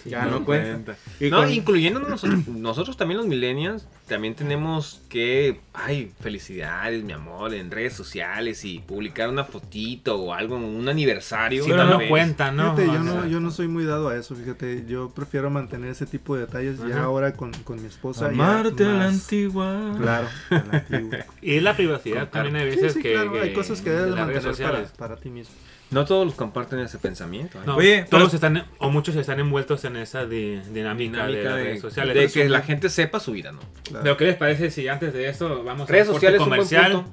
[0.08, 0.96] Ya no, cuenta.
[1.20, 7.54] Y no, incluyéndonos nosotros, nosotros también los millennials, también tenemos que, ay, felicidades, mi amor,
[7.54, 11.64] en redes sociales y publicar una fotito o algo, un aniversario.
[11.64, 12.08] Si Pero no, vez.
[12.08, 12.74] cuenta, ¿no?
[12.76, 16.06] Fíjate, yo no, yo no soy muy dado a eso, fíjate, yo prefiero mantener ese
[16.06, 18.26] tipo de detalles ya ahora con, con mi esposa.
[18.28, 19.94] Amarte a la antigua.
[19.98, 21.18] Claro, a la antigua.
[21.42, 24.14] Y es la privacidad también hay Sí, veces sí, que, claro, hay cosas que debes
[24.14, 25.54] mantener para ti mismo.
[25.90, 27.58] No todos comparten ese pensamiento.
[27.58, 27.62] ¿eh?
[27.64, 31.44] No, Oye, todos pero- están, o muchos están envueltos en esa di- dinámica, de, Dinámica
[31.44, 32.14] las de, redes sociales.
[32.14, 33.60] de Pero que la gente sepa su vida, ¿no?
[33.84, 34.02] Claro.
[34.02, 37.04] Pero ¿qué les parece si antes de eso vamos Redes a un sociales, comercial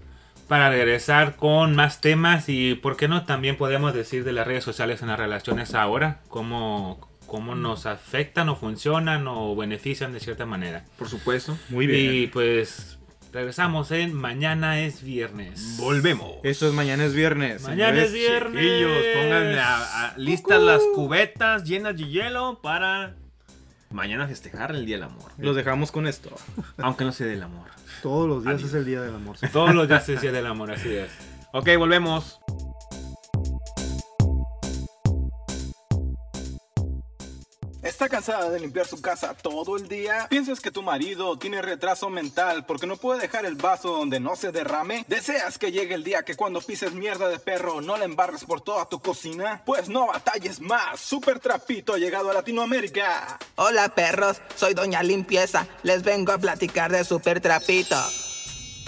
[0.50, 4.64] para regresar con más temas y por qué no también podemos decir de las redes
[4.64, 10.46] sociales en las relaciones ahora, cómo, cómo nos afectan o funcionan o benefician de cierta
[10.46, 10.84] manera.
[11.00, 11.58] Por supuesto.
[11.70, 12.14] Muy bien.
[12.14, 13.00] Y pues
[13.36, 15.76] regresamos en Mañana es Viernes.
[15.78, 16.32] Volvemos.
[16.44, 17.64] Esto es mañana es viernes.
[17.64, 18.64] Mañana es viernes.
[18.64, 23.14] Chiquillos, pónganle a- a- listas las cubetas llenas de hielo para
[23.92, 25.32] mañana festejar el Día del Amor.
[25.38, 26.34] Los dejamos con esto.
[26.78, 27.68] Aunque no sea del amor.
[28.02, 28.70] Todos los días Adiós.
[28.70, 29.38] es el día del amor.
[29.38, 29.48] sí.
[29.52, 31.10] Todos los días es Día del Amor, así es.
[31.52, 32.40] Ok, volvemos.
[37.96, 40.28] ¿Está cansada de limpiar su casa todo el día?
[40.30, 44.36] ¿Piensas que tu marido tiene retraso mental porque no puede dejar el vaso donde no
[44.36, 45.06] se derrame?
[45.08, 48.60] ¿Deseas que llegue el día que cuando pises mierda de perro no la embarres por
[48.60, 49.62] toda tu cocina?
[49.66, 53.40] Pues no batalles más, Super Trapito ha llegado a Latinoamérica.
[53.56, 55.66] Hola perros, soy Doña Limpieza.
[55.84, 57.96] Les vengo a platicar de Super Trapito.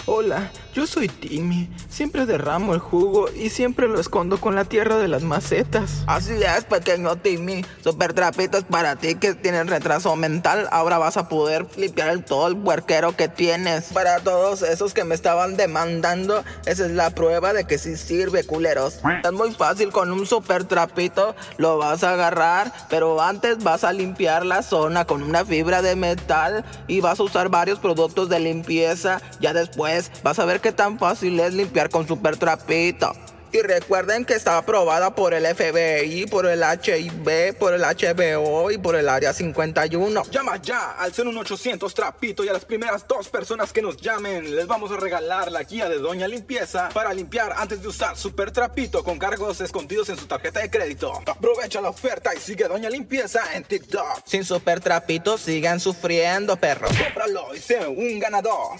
[0.04, 1.68] Hola, Yo soy Timmy.
[1.88, 6.04] Siempre derramo el jugo y siempre lo escondo con la tierra de las macetas.
[6.06, 7.64] Así es, pequeño Timmy.
[7.82, 10.68] Super trapitos para ti que tienes retraso mental.
[10.70, 13.86] Ahora vas a poder limpiar el, todo el puerquero que tienes.
[13.86, 18.44] Para todos esos que me estaban demandando, esa es la prueba de que sí sirve,
[18.44, 19.00] culeros.
[19.24, 21.34] Es muy fácil con un super trapito.
[21.56, 25.96] Lo vas a agarrar, pero antes vas a limpiar la zona con una fibra de
[25.96, 29.20] metal y vas a usar varios productos de limpieza.
[29.40, 33.10] Ya después vas a ver qué tan fácil es limpiar con super trapito.
[33.52, 38.76] Y recuerden que está aprobada por el FBI, por el HIB, por el HBO y
[38.76, 40.24] por el Área 51.
[40.24, 44.66] Llama ya al 01800 Trapito y a las primeras dos personas que nos llamen les
[44.66, 49.02] vamos a regalar la guía de Doña Limpieza para limpiar antes de usar Super Trapito
[49.02, 51.14] con cargos escondidos en su tarjeta de crédito.
[51.24, 54.20] Aprovecha la oferta y sigue Doña Limpieza en TikTok.
[54.26, 56.90] Sin super trapito sigan sufriendo, perros.
[56.90, 58.78] Cómpralo y sé un ganador.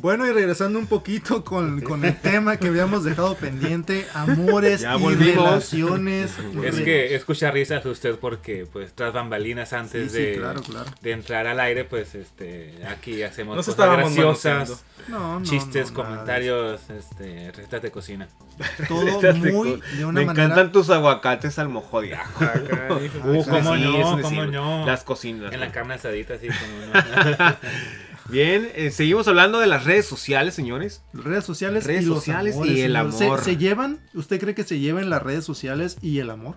[0.00, 4.96] Bueno, y regresando un poquito con, con el tema que habíamos dejado pendiente, amores Ya
[4.96, 5.44] y volvimos.
[5.44, 6.32] relaciones.
[6.64, 10.90] Es que escucha risas usted porque, pues, tras bambalinas antes Sí, sí, de, claro, claro.
[11.02, 15.96] de entrar al aire, pues, este, aquí hacemos Nos cosas graciosas, No, no, chistes, no,
[16.02, 18.28] comentarios, este, recetas de cocina.
[18.88, 20.44] Todo muy de una Me manera.
[20.44, 22.44] encantan tus aguacates al mojo de ajo.
[23.24, 24.86] Uh, cómo Sí, no, cómo no.
[24.86, 25.52] Las cocinas.
[25.52, 27.56] En la carne asadita, así como no.
[28.30, 31.02] Bien, eh, seguimos hablando de las redes sociales, señores.
[31.12, 33.12] Redes sociales Redes y los sociales amores, y el señor.
[33.12, 33.40] ¿Se- amor.
[33.44, 33.98] ¿Se, llevan?
[34.14, 36.54] ¿Usted cree que se lleven las redes sociales y el amor?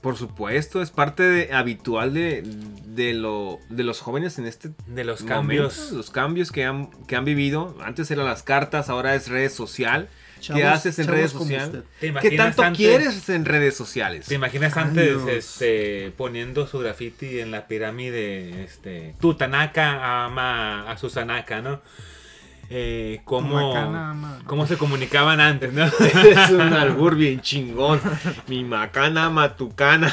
[0.00, 2.42] Por supuesto, es parte de- habitual de,
[2.86, 5.92] de, lo, de los jóvenes en este De los momento, cambios.
[5.92, 7.76] los cambios que han, que han vivido.
[7.84, 10.08] Antes eran las cartas, ahora es redes social.
[10.42, 11.66] ¿Qué Chavos- haces en redes sociales?
[11.68, 11.84] usted.
[12.00, 14.26] ¿Te ¿Qué tanto antes- quieres en redes sociales?
[14.26, 18.64] ¿Te imaginas antes este, poniendo su graffiti en la pirámide?
[18.64, 21.80] Este, tu Tanaka ama a Susanaka, ¿no?
[22.74, 25.84] Eh, ¿cómo, Macana ¿Cómo se comunicaban antes, no?
[26.24, 28.00] es un albur bien chingón.
[28.48, 30.12] Mi macana matucana.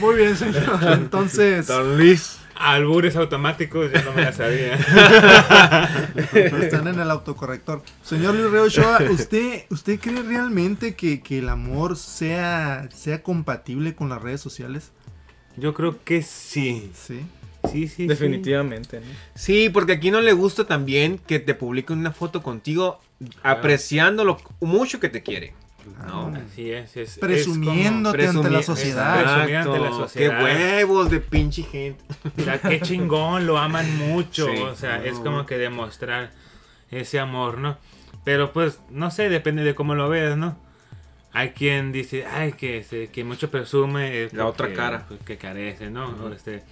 [0.00, 0.78] Muy bien, señor.
[0.92, 2.35] Entonces, Don Luis.
[2.58, 4.74] Albures automáticos, yo no me la sabía.
[6.34, 7.82] están en el autocorrector.
[8.02, 13.94] Señor Luis Reo Ochoa, ¿usted, ¿usted cree realmente que, que el amor sea, sea compatible
[13.94, 14.92] con las redes sociales?
[15.56, 16.90] Yo creo que sí.
[16.94, 17.20] Sí.
[17.70, 18.06] Sí, sí, sí.
[18.06, 19.06] Definitivamente, ¿no?
[19.34, 23.00] Sí, porque aquí no le gusta también que te publiquen una foto contigo
[23.42, 25.54] apreciando lo mucho que te quiere.
[26.06, 26.32] ¿No?
[26.36, 29.18] Así es, es- es Presumiéndote ante la Presumi- sociedad.
[29.40, 29.98] Ante la Exacto.
[29.98, 30.38] sociedad.
[30.38, 30.44] Qué
[30.84, 32.04] huevos de pinche gente.
[32.22, 34.46] como- o sea, qué chingón, lo aman mucho.
[34.46, 34.58] Sí.
[34.62, 36.30] O sea, es como que demostrar
[36.90, 37.78] ese amor, ¿no?
[38.24, 40.58] Pero pues, no sé, depende de cómo lo veas, ¿no?
[41.32, 44.24] Hay quien dice, ay, que, se- que mucho presume.
[44.24, 45.04] es La otra cara.
[45.06, 46.32] pues, que carece, ¿no?
[46.32, 46.62] Este,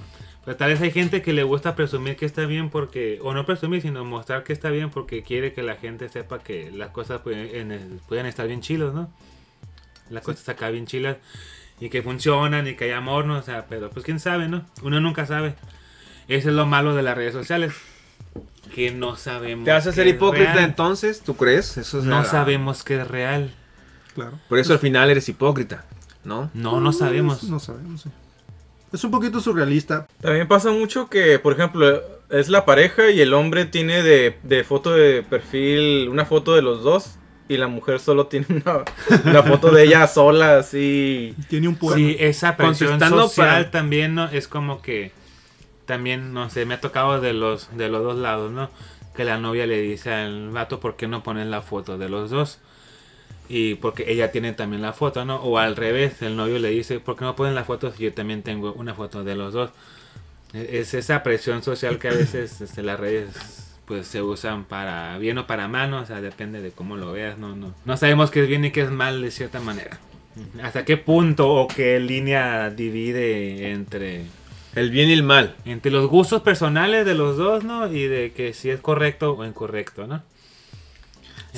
[0.45, 3.47] pero tal vez hay gente que le gusta presumir que está bien porque, o no
[3.47, 7.21] presumir, sino mostrar que está bien porque quiere que la gente sepa que las cosas
[7.23, 9.11] pueden, en- pueden estar bien chilos, ¿no?
[10.11, 11.17] Las cosas acá bien chilas
[11.81, 13.39] y que funcionan y que hay amor, ¿no?
[13.39, 14.65] O sea, pero pues quién sabe, ¿no?
[14.83, 15.55] Uno nunca sabe.
[16.29, 17.73] Eso es lo malo de las redes sociales.
[18.75, 19.65] Que no sabemos.
[19.65, 20.65] ¿Te hace qué ser es hipócrita real.
[20.65, 21.21] entonces?
[21.23, 21.77] ¿Tú crees?
[21.77, 23.55] Eso es No sabemos que es real.
[24.15, 24.39] Claro.
[24.49, 25.85] Por eso al final eres hipócrita,
[26.25, 26.51] ¿no?
[26.55, 27.45] No, no sabemos.
[27.45, 28.11] No sabemos, sí.
[28.95, 30.07] Es un poquito surrealista.
[30.21, 34.65] También pasa mucho que, por ejemplo, es la pareja y el hombre tiene de, de
[34.65, 37.17] foto de perfil una foto de los dos
[37.49, 38.85] y la mujer solo tiene una,
[39.25, 41.35] una foto de ella sola, así.
[41.49, 41.97] Tiene un poema.
[41.97, 45.13] Sí, esa presión social para- también no es como que
[45.87, 48.71] también no sé, me ha tocado de los de los dos lados, ¿no?
[49.15, 52.31] Que la novia le dice al vato por qué no ponen la foto de los
[52.31, 52.61] dos.
[53.49, 55.37] Y porque ella tiene también la foto, ¿no?
[55.37, 58.15] O al revés, el novio le dice, ¿por qué no ponen la foto si yo
[58.15, 59.71] también tengo una foto de los dos?
[60.55, 63.29] E- Es esa presión social que a veces este, las redes
[63.87, 66.01] pues se usan para bien o para mal, ¿no?
[66.01, 67.75] O sea, depende de cómo lo veas, no, no.
[67.85, 69.99] No sabemos qué es bien y qué es mal de cierta manera.
[70.63, 74.23] ¿Hasta qué punto o qué línea divide entre,
[74.75, 75.55] El bien y el mal.
[75.67, 77.93] entre los gustos personales de los dos, ¿no?
[77.93, 80.23] Y de que si es correcto o incorrecto, ¿no?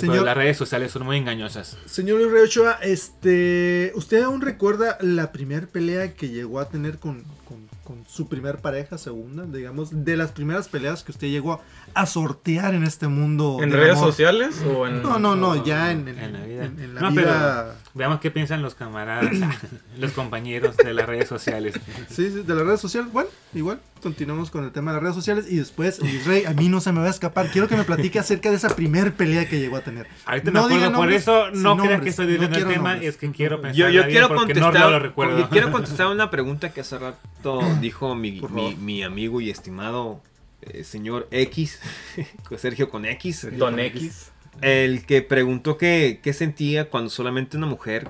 [0.00, 1.76] Pero las redes sociales son muy engañosas.
[1.86, 7.22] Señor Luis Ochoa, este, ¿usted aún recuerda la primer pelea que llegó a tener con,
[7.48, 11.60] con- con su primer pareja, segunda, digamos, de las primeras peleas que usted llegó
[11.94, 13.58] a sortear en este mundo?
[13.62, 14.06] ¿En redes amor?
[14.10, 15.02] sociales o en.?
[15.02, 16.64] No, no, no, ya en, en- En la vida.
[16.64, 19.32] en- en la No, vida Veamos qué piensan los camaradas,
[19.98, 21.74] los compañeros de las redes sociales.
[22.08, 23.10] Sí, sí, de las redes sociales.
[23.10, 25.46] Bueno, igual, continuamos con el tema de las redes sociales.
[25.48, 27.48] Y después, Luis Rey, a mí no se me va a escapar.
[27.48, 30.06] Quiero que me platique acerca de esa primer pelea que llegó a tener.
[30.26, 32.70] Ahorita No me acuerdo, por eso no crea nombres, que estoy no diciendo el quiero
[32.70, 33.14] tema, nombres.
[33.14, 35.38] es que quiero pensar Yo, yo quiero contestar, no lo recuerdo.
[35.38, 38.42] yo quiero contestar una pregunta que hace rato dijo mi,
[38.78, 40.20] mi amigo y estimado
[40.62, 41.80] eh, señor X,
[42.58, 44.32] Sergio con X, Don X.
[44.60, 48.08] el que preguntó que, qué sentía cuando solamente una mujer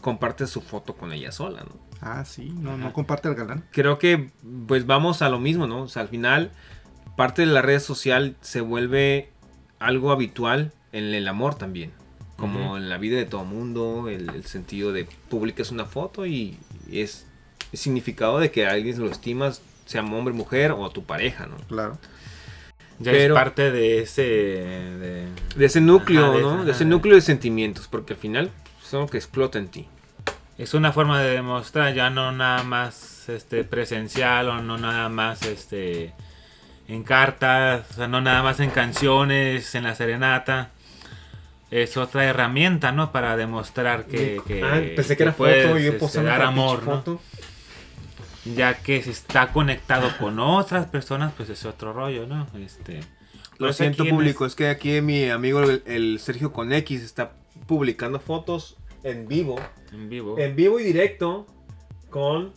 [0.00, 1.88] comparte su foto con ella sola, ¿no?
[2.00, 3.64] Ah, sí, no, no comparte al galán.
[3.72, 4.30] Creo que
[4.66, 5.82] pues vamos a lo mismo, ¿no?
[5.82, 6.52] O sea, al final
[7.16, 9.30] parte de la red social se vuelve
[9.80, 11.92] algo habitual en el amor también.
[12.36, 16.56] Como en la vida de todo mundo, el, el sentido de publicas una foto y
[16.88, 17.26] es
[17.72, 21.56] el significado de que alguien lo estimas, sea hombre, mujer o tu pareja, ¿no?
[21.66, 21.98] Claro.
[23.00, 24.22] Ya pero- es parte de ese...
[24.22, 26.64] de- De ese núcleo, Ajá, de- ¿no?
[26.64, 26.90] De ese ajá.
[26.90, 28.50] núcleo de sentimientos, porque al final
[28.82, 29.88] son lo que explota en ti.
[30.56, 35.42] Es una forma de demostrar, ya no nada más este presencial o no nada más
[35.42, 36.12] este
[36.88, 40.70] en cartas, o sea, no nada más en canciones, en la serenata.
[41.70, 43.12] Es otra herramienta, ¿no?
[43.12, 46.82] Para demostrar que, que- ah, pensé que era puedes, foto y yo este, dar amor,
[46.84, 46.96] ¿no?
[46.96, 47.20] foto.
[48.44, 52.46] Ya que si está conectado con otras personas, pues es otro rollo, ¿no?
[52.54, 53.00] Este,
[53.58, 57.32] Lo pues siento público, es que aquí mi amigo el, el Sergio con X está
[57.66, 59.56] publicando fotos en vivo,
[59.92, 60.38] en vivo.
[60.38, 61.46] en vivo y directo
[62.10, 62.52] con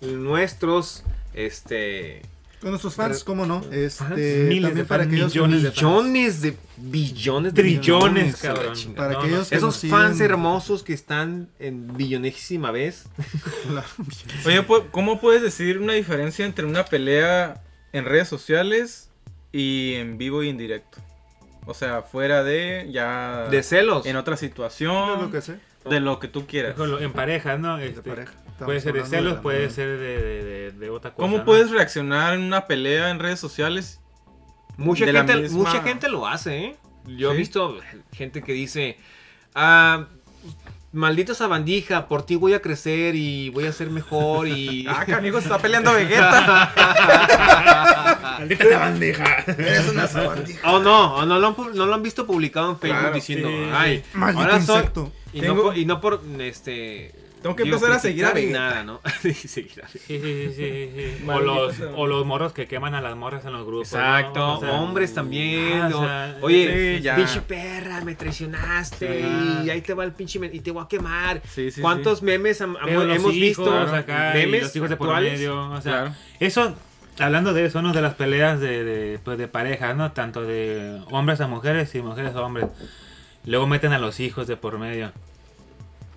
[0.00, 2.22] nuestros este
[2.60, 3.62] Con nuestros fans, ¿cómo no?
[3.70, 8.74] Este, Miles también de para fans, aquellos millones de billones de billones de Trillones, cabrón.
[8.96, 13.04] Para No, aquellos no, que Esos nos fans siguen- hermosos que están en billonésima vez.
[14.46, 19.10] Oye, ¿cómo puedes decir una diferencia entre una pelea en redes sociales
[19.52, 20.98] y en vivo y en directo?
[21.66, 24.06] O sea, fuera de ya De celos.
[24.06, 25.58] en otra Es situación, lo que sé,
[25.88, 26.76] de lo que tú quieras.
[27.00, 27.76] En pareja, ¿no?
[27.76, 28.32] de Este, pareja.
[28.64, 31.22] puede ser de celos, puede ser de, de- de- de otra cosa.
[31.22, 31.44] ¿Cómo ¿no?
[31.44, 34.00] puedes reaccionar en una pelea en redes sociales?
[34.76, 36.76] Mucha gente, misma- mucha gente lo hace, ¿eh?
[37.06, 37.78] Yo he visto
[38.12, 38.98] gente que dice,
[39.54, 40.06] ah,
[40.92, 44.86] maldita sabandija, por ti voy a crecer y voy a ser mejor y...
[44.88, 46.72] Ah, canijo, se está peleando Vegeta.
[48.38, 49.24] Maldita sabandija.
[49.58, 50.70] Es una sabandija.
[50.72, 53.14] O no, o no lo, han, pu- no lo han visto publicado en Facebook Claro,
[53.14, 54.76] diciendo, sí, ay, Maldito ahora soy...
[54.76, 55.12] insecto.
[55.32, 57.14] Y, Tengo- no por, y no por, este...
[57.42, 59.00] Tengo que digo, empezar a seguir a nada, ¿no?
[59.22, 59.88] Sí, seguir a.
[59.88, 61.24] Sí, sí, sí.
[61.28, 63.92] O, los, o los morros que queman a las morras en los grupos.
[63.92, 63.98] ¿no?
[63.98, 65.80] Exacto, O sea, hombres también.
[65.82, 66.00] ah, ¿no?
[66.00, 67.16] o sea, Oye, sí, ya.
[67.16, 69.62] pinche perra, me traicionaste Ajá.
[69.64, 71.42] y ahí te va el pinche y te voy a quemar.
[71.48, 73.94] Sí, sí, ¿Cuántos memes am- Pero los hemos hijos visto?
[73.94, 76.14] acá, memes los hijos de por medio, o sea, Claro.
[76.40, 76.74] eso,
[77.18, 77.92] hablando de eso, ¿no?
[77.92, 80.12] De las peleas de, de, pues, de parejas, ¿no?
[80.12, 82.66] Tanto de hombres a mujeres y mujeres a hombres.
[83.44, 85.12] Luego meten a los hijos de por medio.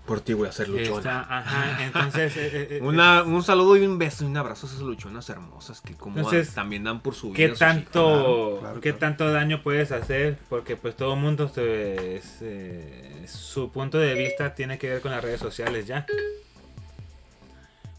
[0.05, 0.97] Por ti voy a ser luchona.
[0.97, 2.35] Está- ajá, entonces...
[2.35, 5.29] eh, eh, eh, Una- un saludo y un beso y un abrazo a esas luchonas
[5.29, 7.49] hermosas que como Entonces, también dan por su ¿Qué vida.
[7.51, 8.97] sus tanto, Claro, claro, qué claro.
[8.99, 10.37] tanto daño puedes hacer?
[10.49, 15.01] Porque pues todo el mundo se- es, eh, su punto de vista tiene que ver
[15.01, 16.05] con las redes sociales ya.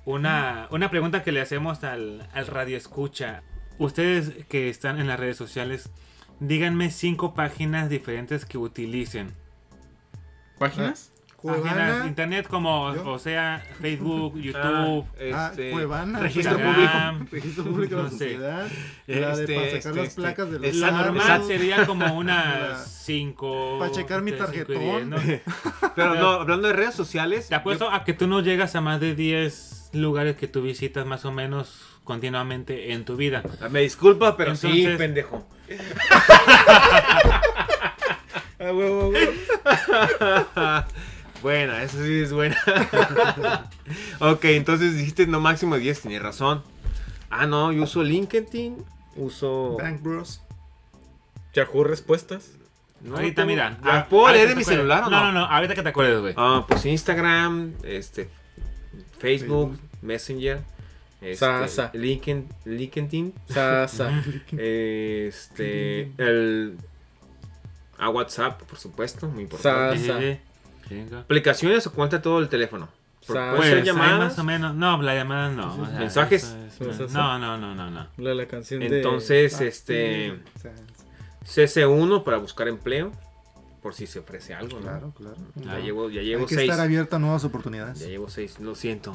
[0.05, 3.43] Una, una pregunta que le hacemos al, al radio escucha.
[3.79, 5.88] Ustedes que están en las redes sociales,
[6.41, 9.33] díganme cinco páginas diferentes que utilicen.
[10.59, 11.12] ¿Páginas?
[11.42, 13.11] Páginas internet como, ¿Yo?
[13.11, 15.07] o sea, Facebook, Ah, YouTube.
[15.35, 16.18] Ah, este, Cuevana.
[16.20, 17.18] registro Instagram.
[17.18, 17.28] público.
[17.33, 18.66] Registro público de la No sociedad.
[19.07, 22.14] La de Este, para sacar este, las este, placas de los La normal sería como
[22.14, 23.78] unas 5.
[23.81, 25.14] Pa' checar mi tarjetón.
[25.96, 27.48] Pero no, hablando de redes sociales.
[27.48, 31.05] Te apuesto a que tú no llegas a más de 10 lugares que tú visitas
[31.07, 33.42] más o menos continuamente en tu vida.
[33.70, 35.46] me disculpa, pero sí, pendejo.
[41.42, 42.57] Buena, eso sí es buena.
[44.20, 46.62] ok, entonces dijiste no máximo 10, tienes razón.
[47.31, 48.85] Ah, no, yo uso LinkedIn,
[49.16, 49.76] uso...
[49.78, 50.42] Bank Bros.
[51.55, 52.52] Yahoo Respuestas.
[53.00, 53.78] No, ahorita, tengo- mira.
[53.83, 55.18] ¿Las ah, puedo leer de mi celular o no?
[55.18, 55.33] no?
[55.33, 56.35] No, no, ahorita que te acuerdes, güey.
[56.37, 58.28] Ah, pues Instagram, este,
[59.18, 59.78] Facebook.
[60.02, 60.61] Messenger,
[61.20, 61.90] este, Sasa.
[61.94, 64.22] LinkedIn, LinkedIn, Sasa.
[64.57, 66.76] este, el,
[67.98, 70.40] a WhatsApp, por supuesto, muy importante.
[71.21, 72.88] Aplicaciones o cuenta todo el teléfono.
[73.27, 74.18] Por- puede Pues ser llamadas.
[74.18, 74.75] más o menos.
[74.75, 75.75] No, la llamada no.
[75.81, 76.57] o sea, ¿Mensajes?
[76.81, 78.07] es- no, no, no, no, no.
[78.18, 78.97] La, la canción de...
[78.97, 80.42] Entonces, Ah, este, sí.
[80.57, 80.73] O sea,
[81.45, 83.12] CC1 para buscar empleo,
[83.83, 84.77] por si se ofrece algo.
[84.79, 84.83] ¿no?
[84.83, 85.37] Claro, claro.
[85.57, 86.71] Ya llevo, ya llevo Hay que seis.
[86.71, 88.01] estar abierto a nuevas Ya oportunidades.
[88.01, 89.12] llevo seis, lo siento.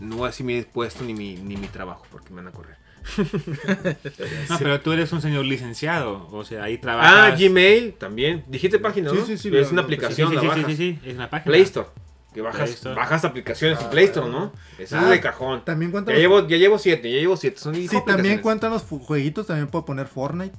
[0.00, 2.52] No voy a decir mi puesto ni mi, ni mi trabajo porque me van a
[2.52, 2.76] correr.
[4.48, 7.40] No, pero tú eres un señor licenciado, o sea, ahí Ah, trabajas.
[7.40, 8.44] Gmail también.
[8.48, 9.24] Dijiste página, Sí, ¿no?
[9.26, 10.66] sí, sí, es una Sí, sí, aplicación, sí, la sí, bajas.
[10.66, 11.44] sí, sí, es una página.
[11.50, 11.88] Play Store.
[12.32, 14.52] Que bajas, bajas aplicaciones en Play Store, ¿no?
[14.78, 15.64] Ese Ah, es de cajón.
[15.64, 17.58] También Ya cuentan llevo, ya llevo siete, ya llevo siete.
[17.58, 20.54] Son Si hijo también cuentan los jueguitos, también puedo poner Fortnite.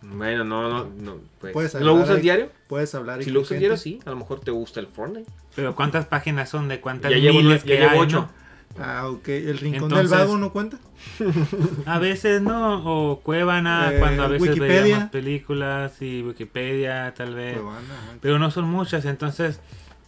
[0.00, 1.16] Bueno, no, no, no.
[1.40, 2.50] Pues, Puedes ¿Lo usas diario?
[2.68, 4.00] Puedes hablar Si lo usas diario, sí.
[4.06, 5.30] A lo mejor te gusta el Fortnite.
[5.54, 8.20] Pero ¿cuántas páginas son de cuántas Ya llevo, miles ya que llevo hay, ocho.
[8.22, 8.43] no?
[8.80, 9.28] Ah, ok.
[9.28, 10.78] ¿El rincón Entonces- del vago no cuenta?
[11.86, 14.82] A veces no, o Cuevana, Eh, cuando a veces Wikipedia.
[14.82, 17.54] veíamos películas y Wikipedia tal vez.
[17.58, 17.80] Cuevana.
[18.20, 19.60] Pero no son muchas, entonces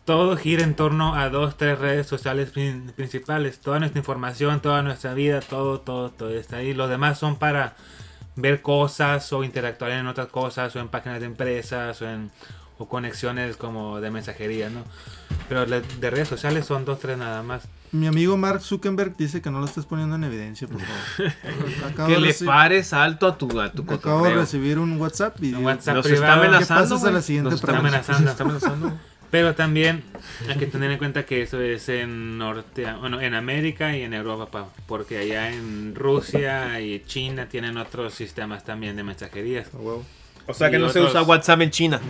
[0.04, 3.60] todo gira en torno a dos, tres redes sociales prin- principales.
[3.60, 6.72] Toda nuestra información, toda nuestra vida, todo, todo, todo está ahí.
[6.74, 7.74] Los demás son para
[8.36, 12.30] ver cosas o interactuar en otras cosas o en páginas de empresas o en
[12.78, 14.84] o conexiones como de mensajería, ¿no?
[15.48, 17.66] Pero de redes sociales son dos, tres nada más.
[17.92, 21.32] Mi amigo Mark Zuckerberg dice que no lo estés poniendo en evidencia, por favor.
[21.90, 25.54] Acabo, Que le pares alto a tu, a tu acabo de recibir un WhatsApp y
[25.54, 26.24] Un WhatsApp Nos privado.
[26.26, 27.88] está amenazando, ¿Qué pasas a la siguiente Nos está pregunta?
[27.88, 28.22] amenazando.
[28.22, 28.92] Nos está amenazando.
[29.30, 30.04] Pero también
[30.48, 34.14] hay que tener en cuenta que eso es en norte, bueno, en América y en
[34.14, 39.68] Europa, pa- porque allá en Rusia y China tienen otros sistemas también de mensajerías.
[39.72, 40.04] Huevo.
[40.46, 42.00] O sea que no se usa WhatsApp en China.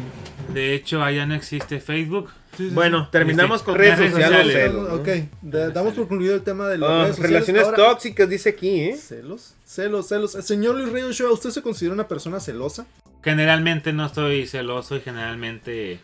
[0.52, 2.28] De hecho, allá no existe Facebook.
[2.56, 3.08] Sí, sí, Bueno, sí.
[3.12, 3.78] terminamos Sí, con sí.
[3.80, 4.42] redes Redes sociales.
[4.46, 4.70] sociales.
[4.72, 4.94] celos, ¿no?
[4.94, 5.08] Ok,
[5.42, 7.30] da- damos por concluido el tema de las Ah, redes sociales.
[7.32, 8.96] relaciones Ahora- tóxicas, dice aquí, ¿eh?
[8.96, 10.32] Celos, celos, celos.
[10.32, 12.86] Señor Luis Rey Ochoa, ¿usted se considera una persona celosa?
[13.22, 15.98] Generalmente no soy celoso y generalmente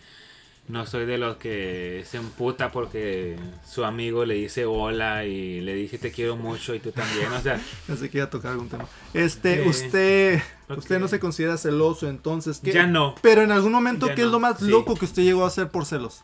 [0.69, 3.37] no soy de los que se emputa porque
[3.69, 7.31] su amigo le dice hola y le dice te quiero mucho y tú también.
[7.33, 8.87] O sea, Pensé que iba a tocar algún tema.
[9.15, 9.67] Este, Ok.
[9.69, 12.73] usted, usted no se considera celoso, entonces, ¿qué?
[12.73, 13.15] Ya no.
[13.23, 14.67] Pero en algún momento, Ya ¿qué es lo más sí.
[14.69, 16.23] loco que usted llegó a hacer por celos?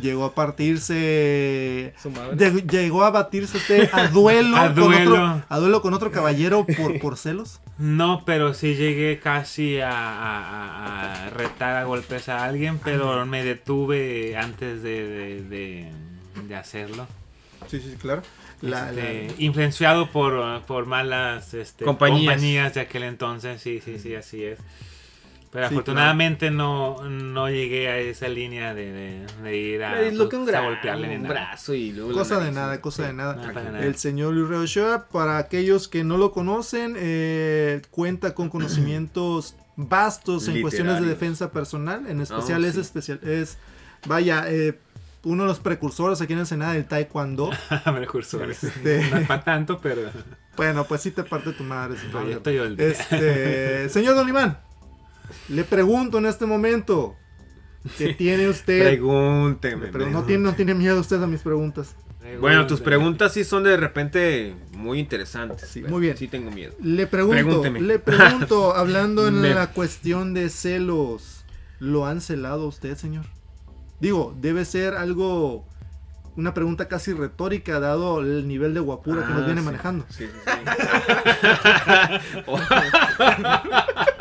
[0.00, 1.94] Llegó a partirse.
[2.02, 2.36] Su madre.
[2.36, 5.10] de- llegó a batirse usted a duelo, A Con duelo.
[5.12, 7.60] otro, a duelo con otro caballero por, por celos.
[7.78, 13.42] No, pero sí llegué casi a, a- a- retar a golpes a alguien, pero me
[13.42, 15.92] detuve antes de, de- de-
[16.46, 17.06] de hacerlo.
[17.68, 18.20] Sí, sí, claro.
[18.60, 22.34] La- Este, la- Influenciado por, por malas este, Compañías.
[22.34, 24.58] compañías de aquel entonces, sí, sí, sí, así es.
[25.56, 30.12] Pero Sí, afortunadamente no, no llegué a esa línea de, de- de ir a, Es
[30.12, 33.06] lo que un, pues, a golpearle un brazo y luego Cosa de nada, cosa Sí.
[33.08, 33.80] de nada.
[33.80, 39.54] El señor Luis Rey Ochoa, para aquellos que no lo conocen, eh, cuenta con conocimientos
[39.76, 42.06] vastos en cuestiones de defensa personal.
[42.06, 42.80] En especial Oh, es sí.
[42.82, 43.56] especial, es,
[44.06, 44.78] vaya, eh,
[45.24, 47.48] uno de los precursores aquí en Ensenada del Taekwondo.
[47.96, 48.62] Precursores.
[48.62, 50.02] Este- No es para tanto, pero
[50.54, 51.98] Bueno, pues sí te parte tu madre.
[51.98, 52.58] si no, estoy.
[52.78, 54.58] Este, señor Don Iván,
[55.48, 57.16] le pregunto en este momento,
[57.98, 58.82] ¿qué tiene usted?
[58.84, 59.88] Pregúnteme.
[59.88, 61.94] Pero no tiene, no tiene miedo usted a mis preguntas.
[62.40, 65.68] Bueno, tus preguntas sí son de repente muy interesantes.
[65.68, 66.16] Sí, muy bien.
[66.16, 66.74] Sí tengo miedo.
[66.82, 67.80] Le pregunto, Pregúnteme.
[67.80, 71.44] le pregunto, hablando en Me- la cuestión de celos,
[71.78, 73.26] ¿lo han celado a usted, señor?
[74.00, 75.64] Digo, debe ser algo,
[76.36, 79.64] una pregunta casi retórica, dado el nivel de guapura que nos Ah, viene sí.
[79.64, 80.04] manejando.
[80.10, 80.50] Sí, sí,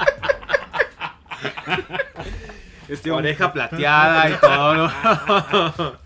[2.89, 4.75] este oreja plateada y todo.
[4.75, 6.05] ¿no?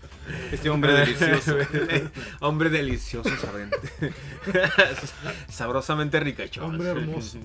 [0.52, 1.56] Este hombre delicioso.
[2.40, 3.78] hombre delicioso, sabrente.
[5.48, 6.64] Sabrosamente ricachón.
[6.66, 7.38] Hombre hermoso.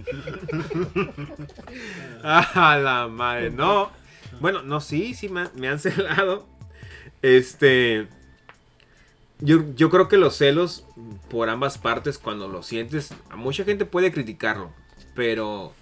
[2.23, 3.91] Ah, la madre, no.
[4.39, 6.47] Bueno, no, sí, sí me, me han celado.
[7.21, 8.07] Este.
[9.39, 10.85] Yo, yo creo que los celos
[11.29, 14.71] por ambas partes, cuando lo sientes, a mucha gente puede criticarlo.
[15.13, 15.73] Pero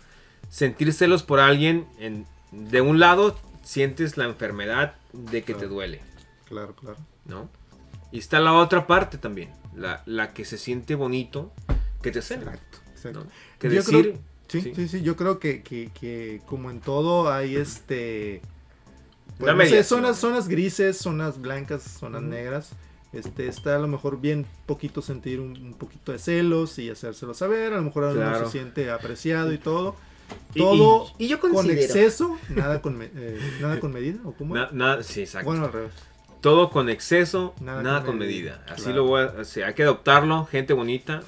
[0.54, 6.00] sentir celos por alguien, en- de un lado sientes la enfermedad de que te duele,
[6.46, 6.98] Claro, claro.
[7.26, 7.50] ¿no?
[8.12, 11.52] Y está la otra parte también, la, la que se siente bonito
[12.04, 12.44] que te cela.
[12.54, 13.20] Exacto, exacto.
[13.22, 13.26] ¿no?
[13.58, 14.74] Que Yo decir, creo- sí, sí.
[14.76, 18.42] sí, sí, yo creo que, que- que como en todo hay este...
[19.40, 22.70] Una no sé, zonas, zonas grises, zonas blancas, zonas negras.
[23.14, 27.34] Este, está a lo mejor bien poquito sentir un, un poquito de celos y hacérselo
[27.34, 27.74] saber.
[27.74, 28.46] A lo mejor uno Claro.
[28.46, 29.96] se siente apreciado y todo.
[30.56, 34.20] Todo y- y yo con exceso, nada con, me- eh, nada con medida.
[34.24, 34.56] ¿O cómo?
[34.56, 35.50] Na- na- sí, exacto.
[35.50, 35.92] bueno, al revés.
[36.42, 38.58] Todo con exceso, Nada nada, con con medida.
[38.58, 38.66] medida.
[38.74, 38.98] Así Claro.
[38.98, 41.24] lo voy a, hay que adoptarlo, gente bonita.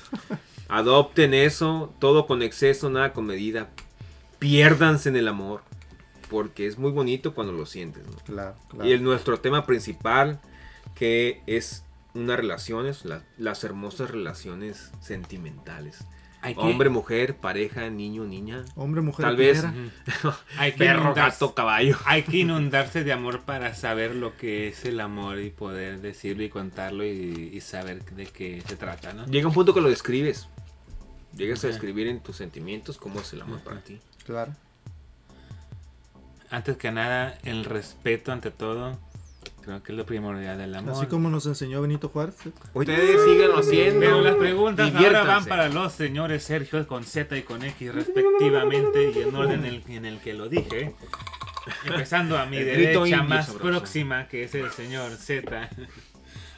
[0.68, 3.70] Adopten eso, todo con exceso, nada con medida.
[4.40, 5.62] Piérdanse en el amor,
[6.30, 8.04] porque es muy bonito cuando lo sientes.
[8.06, 8.14] ¿no?
[8.26, 8.90] Claro, claro.
[8.90, 10.40] Y el, nuestro tema principal,
[10.96, 11.84] que es
[12.14, 16.00] unas relaciones, la- las hermosas relaciones sentimentales.
[16.46, 18.64] Hay que, Hombre, mujer, pareja, niño, niña.
[18.76, 20.38] Hombre, mujer, Tal vez quimera.
[20.58, 21.98] hay que perro, inundarse- gato, caballo.
[22.06, 26.44] Hay que inundarse de amor para saber lo que es el amor y poder decirlo
[26.44, 29.26] y contarlo y, y saber de qué se trata, ¿no?
[29.26, 30.48] Llega un punto que lo describes.
[31.36, 34.00] llegues a describir en tus sentimientos cómo es el amor para ti.
[34.26, 34.54] Claro.
[36.52, 38.98] Antes que nada, el respeto ante todo.
[39.66, 40.94] Creo que es lo primordial del amor.
[40.94, 42.36] Así como nos enseñó Benito Juárez.
[42.74, 44.00] Ustedes síganlo haciendo.
[44.00, 49.12] Pero las preguntas ahora van para los señores Sergio con Z y con X respectivamente
[49.16, 50.94] y en orden en el, en el que lo dije.
[51.86, 53.68] Empezando a mi El derecha más sabroso.
[53.68, 55.68] próxima, que es el señor Z.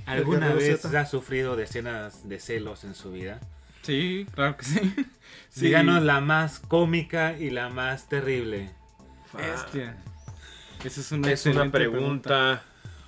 [0.05, 0.99] ¿Alguna vez Z.
[0.99, 3.39] ha sufrido decenas de celos en su vida?
[3.83, 4.95] Sí, claro que sí.
[5.49, 5.65] Sí.
[5.65, 8.69] Díganos la más cómica y la más terrible.
[9.33, 9.97] Bestia.
[10.83, 12.63] Esa es una, Es una excelente pregunta.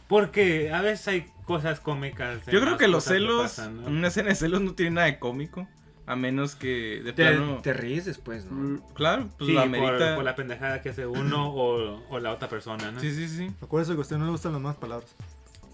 [0.09, 2.45] Porque a veces hay cosas cómicas.
[2.47, 3.87] Yo creo que los celos, pasan, ¿no?
[3.87, 5.65] una escena de celos no tiene nada de cómico.
[6.07, 7.59] A menos que de Te, plano.
[7.61, 8.55] te ríes después, ¿no?
[8.55, 12.49] Mm, Claro, pues Sí, la por, la pendejada que hace uno o, o la otra
[12.49, 12.99] persona, ¿no?
[12.99, 13.51] Sí, sí, sí.
[13.61, 15.15] Acuérdese que a usted no le gustan las más palabras.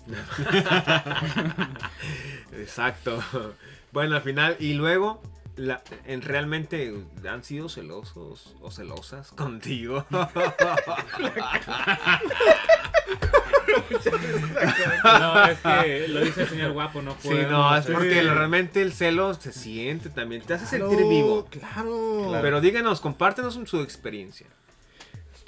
[2.57, 3.23] Exacto.
[3.93, 5.21] Bueno, al final, y luego,
[5.55, 6.93] la, en, realmente
[7.29, 10.05] han sido celosos o celosas contigo.
[15.03, 17.49] No, es que lo dice el señor guapo, no Sí, puedo.
[17.49, 21.45] no, es porque realmente el celo se siente también, te hace sentir Claro, vivo.
[21.49, 22.39] Claro.
[22.41, 24.47] Pero díganos, compártenos su experiencia.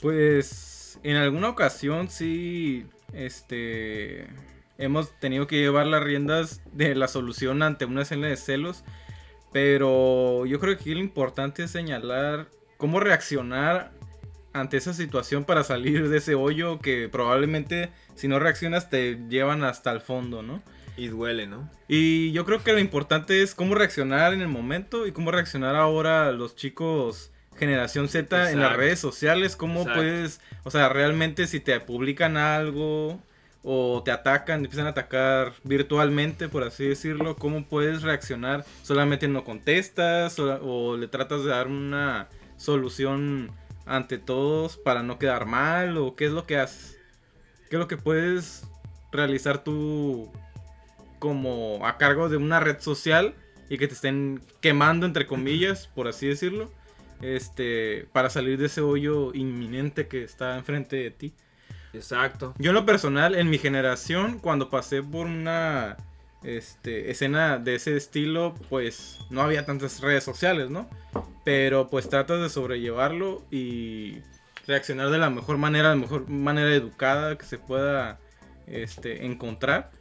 [0.01, 4.27] Pues en alguna ocasión sí, este,
[4.77, 8.83] hemos tenido que llevar las riendas de la solución ante una escena de celos,
[9.51, 12.47] pero yo creo que aquí lo importante es señalar
[12.77, 13.91] cómo reaccionar
[14.59, 19.63] ante esa situación para salir de ese hoyo que probablemente si no reaccionas te llevan
[19.63, 20.61] hasta el fondo, ¿no?
[20.97, 21.69] Y duele, ¿no?
[21.87, 25.75] Y yo creo que lo importante es cómo reaccionar en el momento y cómo reaccionar
[25.75, 29.99] ahora los chicos generación Z en las redes sociales, cómo Exacto.
[29.99, 33.19] puedes, o sea, realmente si te publican algo
[33.63, 39.27] o te atacan, te empiezan a atacar virtualmente, por así decirlo, cómo puedes reaccionar, solamente
[39.27, 42.27] no contestas o, o le tratas de dar una
[42.57, 43.51] solución
[43.87, 46.97] ante todos para no quedar mal o qué es lo que haces,
[47.69, 48.63] qué es lo que puedes
[49.11, 50.31] realizar tú
[51.19, 53.33] como a cargo de una red social
[53.69, 56.71] y que te estén quemando entre comillas, por así decirlo,
[57.21, 61.33] este, para salir de ese hoyo inminente que está enfrente de ti.
[61.93, 62.53] Exacto.
[62.59, 65.97] Yo en lo personal, en mi generación, cuando pasé por una
[66.43, 70.89] este, escena de ese estilo, pues no había tantas redes sociales, ¿no?
[71.43, 74.19] Pero pues tratas de sobrellevarlo y
[74.67, 78.19] reaccionar de la mejor manera, de la mejor manera educada que se pueda
[78.67, 79.91] este, encontrar.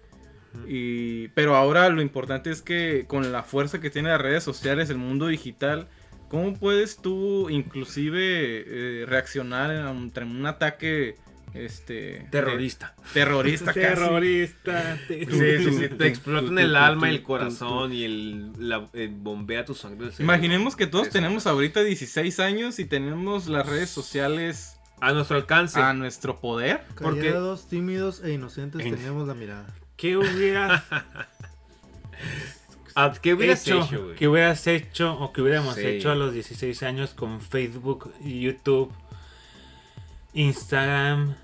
[0.66, 4.90] Y, pero ahora lo importante es que con la fuerza que tienen las redes sociales,
[4.90, 5.88] el mundo digital,
[6.28, 11.16] ¿cómo puedes tú inclusive eh, reaccionar ante un ataque
[11.64, 12.94] este, Terrorista.
[13.12, 13.80] terrorista casi?
[13.80, 14.98] Terrorista.
[15.08, 19.74] Sí, sí, sí, te explotan el alma, el corazón y el, la, eh, bombea tu
[19.74, 20.10] sangre.
[20.18, 21.12] Imaginemos que todos Eso.
[21.14, 25.80] tenemos ahorita 16 años y tenemos las redes sociales A nuestro alcance.
[25.80, 26.80] a nuestro poder.
[27.00, 29.66] porque- Callados, tímidos e inocentes En- tenemos la mirada.
[29.96, 30.82] ¿Qué hubieras
[32.98, 33.84] Ah, ¿Qué hubieras hecho?
[33.84, 34.14] hecho?
[34.16, 35.84] ¿Qué hubieras hecho o que hubiéramos Sí.
[35.86, 38.90] hecho a los 16 años con Facebook, YouTube,
[40.32, 41.34] Instagram?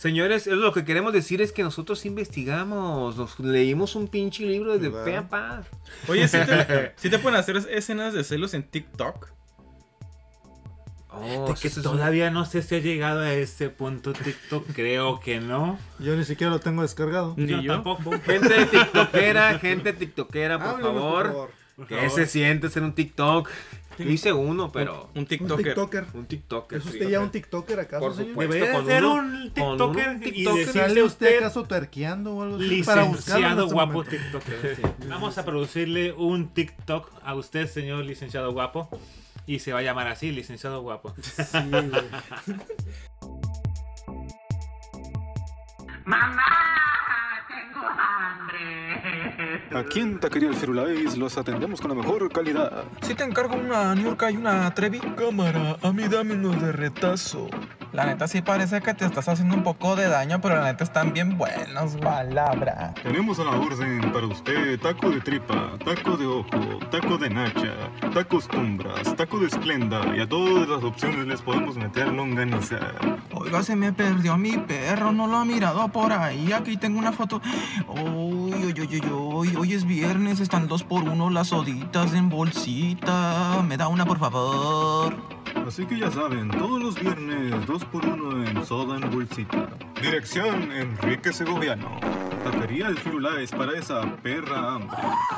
[0.00, 4.78] Señores, es lo que queremos decir es que nosotros investigamos, nos leímos un pinche libro
[4.78, 5.62] de pe a pa.
[6.08, 9.28] Oye, ¿sí te, sí te pueden hacer escenas de celos en TikTok?
[11.10, 15.78] Oh, que todavía no sé si ha llegado a ese punto TikTok, creo que no.
[15.98, 17.34] Yo ni siquiera lo tengo descargado.
[17.36, 17.72] Ni yo, yo.
[17.74, 18.12] tampoco.
[18.24, 21.50] Gente tiktokera, gente tiktokera, por Háblenos, favor.
[21.76, 22.10] Por ¿Qué favor.
[22.10, 23.50] se siente ser un TikTok?
[24.04, 25.10] Yo hice uno, pero...
[25.14, 25.64] Un Un TikToker.
[25.66, 26.06] TikToker.
[26.14, 26.78] Un TikToker.
[26.78, 26.90] ¿Es sí.
[26.90, 28.30] usted ya un TikToker acaso, Por señor?
[28.30, 28.66] supuesto.
[28.72, 30.66] Con ser uno- un con TikToker un y TikToker.
[30.66, 32.82] decirle ¿Sale usted acaso tuerqueando o algo así?
[32.82, 34.10] Para licenciado este guapo momento.
[34.16, 35.08] TikToker.
[35.08, 38.88] Vamos a producirle un TikTok a usted, señor licenciado guapo.
[39.46, 41.12] Y se va a llamar así, licenciado guapo.
[49.74, 52.84] Aquí en Taquería El Firulais los atendemos con la mejor calidad.
[53.02, 55.00] Si te encargo una Niurka y una Trevi.
[55.16, 57.48] Cámara, a mí dame unos de retazo.
[57.92, 60.84] La neta sí parece que te estás haciendo un poco de daño, pero la neta
[60.84, 62.94] están bien buenos, palabra.
[63.02, 67.74] Tenemos a la orden para usted taco de tripa, taco de ojo, taco de nacha,
[68.14, 72.78] tacos tumbras, taco de esplenda y a todas las opciones les podemos meter longaniza.
[73.32, 76.52] Oiga, se me perdió mi perro, no lo ha mirado por ahí.
[76.52, 77.42] Aquí tengo una foto.
[77.88, 82.28] Uy, uy, uy, uy, uy, hoy es viernes, están dos por uno las soditas en
[82.28, 83.62] bolsita.
[83.66, 85.16] Me da una, por favor.
[85.66, 89.68] Así que ya saben, todos los viernes, dos por uno en soda en bolsita.
[90.00, 91.98] Dirección Enrique Segoviano.
[92.44, 94.96] Taquería El Firulais para esa perra hambre.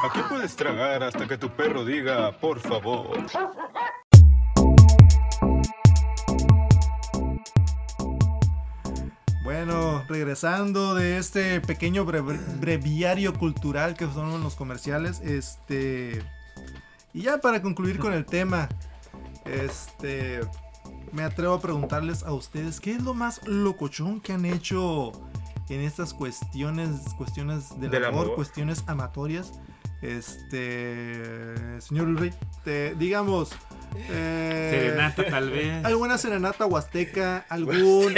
[0.09, 3.11] Aquí puedes tragar hasta que tu perro diga, por favor.
[9.45, 12.22] Bueno, regresando de este pequeño bre-
[12.61, 16.22] breviario cultural que son los comerciales, este
[17.12, 18.68] y ya para concluir con el tema,
[19.45, 20.40] este
[21.13, 25.13] me atrevo a preguntarles a ustedes qué es lo más locochón que han hecho
[25.69, 28.35] en estas cuestiones, cuestiones del, Del amor, amor.
[28.37, 29.53] cuestiones amatorias.
[30.01, 32.35] Este, señor Ulrich,
[32.65, 33.51] te- digamos,
[34.11, 35.84] eh, Serenata, tal vez.
[35.84, 38.14] alguna serenata huasteca, algún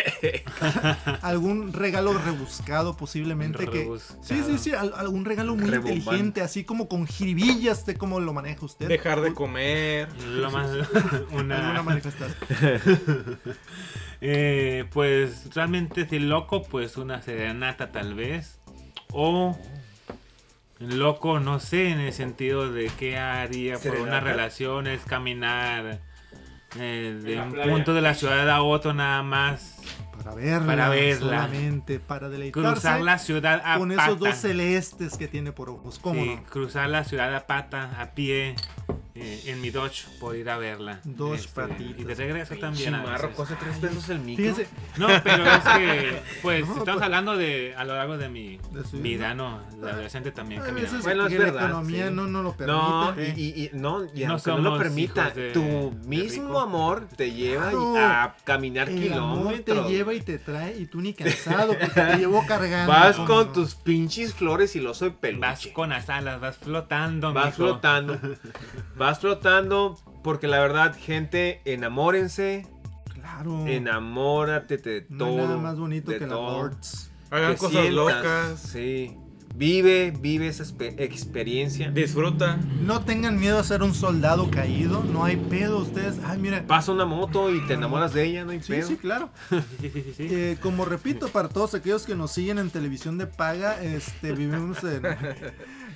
[1.22, 3.88] algún regalo rebuscado posiblemente que
[4.22, 5.98] sí sí sí al- algún regalo muy Rebombante.
[5.98, 10.08] inteligente así como con jiribillas de cómo lo maneja usted Dejar de comer.
[10.22, 10.68] Lo más.
[11.30, 11.32] alguna
[11.70, 11.82] Una.
[11.82, 12.34] manifestación
[14.20, 18.58] Eh, pues realmente si loco, pues una serenata tal vez.
[19.12, 19.58] O
[20.78, 26.00] loco, no sé, en el sentido de qué haría por una relación, es caminar
[26.76, 27.70] eh, de un playa.
[27.72, 29.76] punto de la ciudad a otro nada más.
[30.16, 31.18] para verla, Para verla.
[31.20, 34.06] solamente para deleitarse Cruzar la ciudad a con pata.
[34.06, 38.00] esos dos celestes que tiene por ojos cómo Sí, no cruzar la ciudad a pata,
[38.00, 38.54] a pie,
[39.16, 40.94] eh, en mi Dodge, por ir a verla.
[40.94, 41.98] Este, Dos patitas.
[42.00, 42.94] Y de regreso también.
[42.94, 44.44] a Chimarro, cuesta tres pesos el micro.
[44.44, 48.28] fíjese No, pero es que, pues, No, estamos pues- hablando de a lo largo de
[48.28, 49.60] mi De vida, ¿no?
[49.80, 52.14] De adolescente también veces Bueno, es que la verdad, economía sí.
[52.14, 55.52] no, no lo permite No, y, y- y- no, y No no lo permita, de-
[55.52, 57.96] tu mismo amor te lleva Claro.
[57.96, 59.90] a caminar el amor te kilómetros.
[59.90, 63.46] lleva y te trae y tú ni cansado porque te llevo cargando Vas ¿cómo con
[63.46, 63.52] no?
[63.52, 65.72] tus pinches flores y lo soy Vas peluche.
[65.72, 67.56] con las alas, vas flotando, Vas mijo.
[67.56, 68.18] flotando.
[69.04, 72.66] Vas flotando porque la verdad, gente, enamórense.
[73.12, 75.28] claro Enamórate de no todo.
[75.28, 76.48] hay nada más bonito que el todo.
[76.48, 76.76] amor
[77.30, 78.60] Hagan Que cosas sientas, locas.
[78.60, 79.14] Sí.
[79.54, 80.64] Vive, vive esa
[80.96, 81.90] experiencia.
[81.90, 82.58] Disfruta.
[82.80, 86.16] No tengan miedo a ser un soldado caído, no hay pedo ustedes.
[86.24, 86.66] Ay, mira.
[86.66, 88.88] Pasa una moto y te enamoras de ella, no hay Sí, pedo.
[88.88, 89.28] sí, claro.
[90.18, 94.82] Eh, como repito, para todos aquellos que nos siguen en televisión de paga, este, vivimos
[94.82, 95.02] en...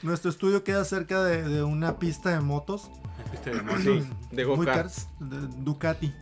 [0.03, 2.91] Nuestro estudio queda cerca de, de una pista de motos.
[3.33, 3.83] Viste de motos.
[3.83, 4.75] Sí, de go-karts.
[4.75, 6.15] caras, de Ducati.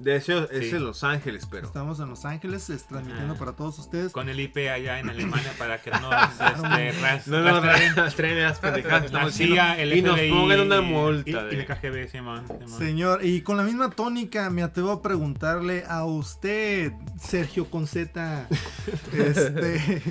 [0.00, 0.74] De hecho, es Sí.
[0.76, 1.64] en Los Ángeles, pero.
[1.64, 3.38] Estamos en Los Ángeles, es, transmitiendo Ah.
[3.38, 4.10] para todos ustedes.
[4.10, 6.10] Con el IP allá en Alemania para que no nos
[6.40, 7.64] este, ras- No nos
[7.94, 9.02] rastreen las pendejadas.
[9.02, 11.30] la estamos CIA, diciendo, el y nos pongan una multa.
[11.30, 12.44] Y, de- y el KGB, Simón.
[12.48, 12.78] Simón.
[12.80, 18.48] Señor, y con la misma tónica me atrevo a preguntarle a usted, Sergio Conceta,
[19.12, 20.02] este...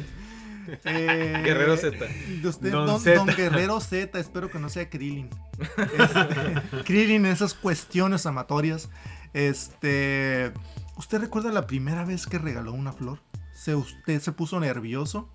[0.85, 1.97] eh, Guerrero Z.
[2.41, 3.15] De usted, Don don, Z.
[3.15, 5.29] don Guerrero Z, espero que no sea Krillin.
[5.59, 8.89] Este, Krillin, esas cuestiones amatorias.
[9.33, 10.51] Este,
[10.97, 13.19] ¿usted recuerda la primera vez que regaló una flor?
[13.53, 15.29] ¿Se, ¿Usted se puso nervioso?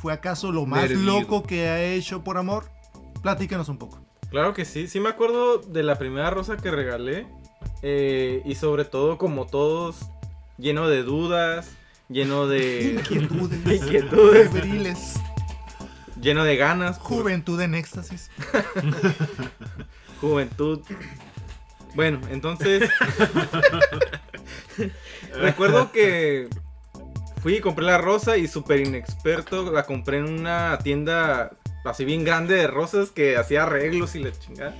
[0.00, 1.20] ¿Fue acaso lo más Nervido.
[1.20, 2.68] loco que ha hecho por amor?
[3.22, 4.00] Platícanos un poco.
[4.30, 7.26] Claro que sí, sí me acuerdo de la primera rosa que regalé.
[7.82, 9.96] eh, y sobre todo, como todos,
[10.58, 11.70] lleno de dudas,
[12.08, 13.66] lleno de Inquietudes.
[13.82, 14.50] Inquietudes.
[14.50, 15.14] febriles,
[16.20, 18.30] lleno de ganas, Juventud en éxtasis.
[20.20, 20.80] juventud.
[21.94, 22.90] Bueno, entonces
[25.34, 26.48] recuerdo que
[27.40, 31.52] fui y compré la rosa y súper inexperto la compré en una tienda
[31.84, 34.74] así bien grande de rosas que hacía arreglos y la chingada.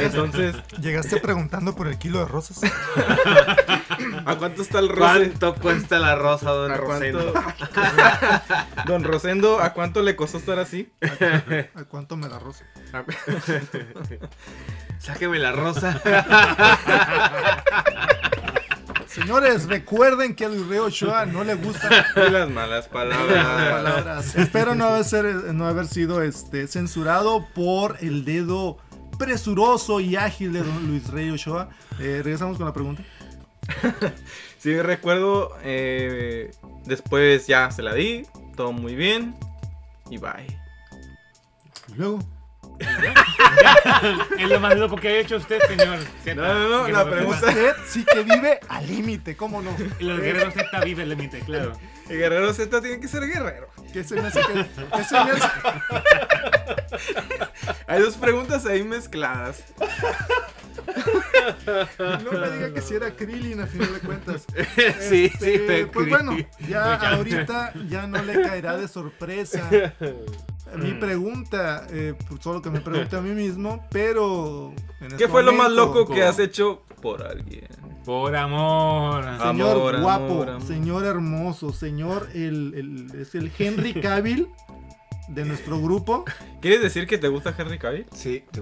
[0.00, 2.60] Entonces, Llegaste preguntando por el kilo de rosas.
[4.26, 5.14] ¿a cuánto está el rosa?
[5.18, 7.32] ¿Cuánto cuesta la rosa, don ¿A Rosendo?
[7.32, 7.52] cuánto?
[8.86, 10.90] Don Rosendo, ¿a cuánto le costó estar así?
[11.74, 12.64] ¿A cuánto me da rosa?
[14.98, 16.00] Sáqueme la rosa.
[19.14, 23.70] Señores, recuerden que a Luis Rey Ochoa no le gusta Y las malas las palabras.
[23.70, 24.34] palabras.
[24.36, 28.78] Espero no haber, ser- no haber sido este, censurado por el dedo
[29.18, 31.68] presuroso y ágil de don Luis Rey Ochoa.
[32.00, 33.02] Eh, regresamos con la pregunta.
[34.58, 35.56] Sí, recuerdo.
[35.64, 36.52] eh,
[36.84, 38.22] después ya se la di.
[38.56, 39.34] Todo muy bien.
[40.08, 40.46] Y bye.
[41.88, 42.20] Y luego,
[44.38, 45.98] Es lo más loco que ha hecho usted, señor.
[46.24, 46.34] Z.
[46.34, 49.74] No, no, no, la pregunta- usted sí que vive al límite, ¿cómo no?
[50.00, 51.72] Los guerreros Z vive el límite, claro.
[52.08, 53.68] El guerrero Z tiene que ser guerrero.
[53.92, 54.66] ¿Qué se me hace que-
[54.96, 55.46] qué se me hace?
[57.86, 59.62] Hay dos preguntas ahí mezcladas.
[61.98, 64.44] No me diga que si era Krillin a final de cuentas.
[65.08, 66.36] sí, Este, sí, Pues bueno,
[66.68, 69.68] ya ahorita ya no le caerá de sorpresa.
[70.76, 74.72] Mi pregunta, eh, pues, solo que me pregunte a mí mismo, pero.
[75.00, 77.68] en ¿Qué este fue lo más loco que has hecho por alguien?
[78.04, 79.22] Por amor.
[79.38, 80.62] Señor Amor, guapo, amor, amor.
[80.62, 82.74] señor hermoso, señor el,
[83.12, 84.48] el- es el Henry Cavill
[85.34, 86.24] de nuestro grupo.
[86.60, 88.06] ¿Quieres decir que te gusta Henry Cavill?
[88.14, 88.44] Sí.
[88.54, 88.60] Ay,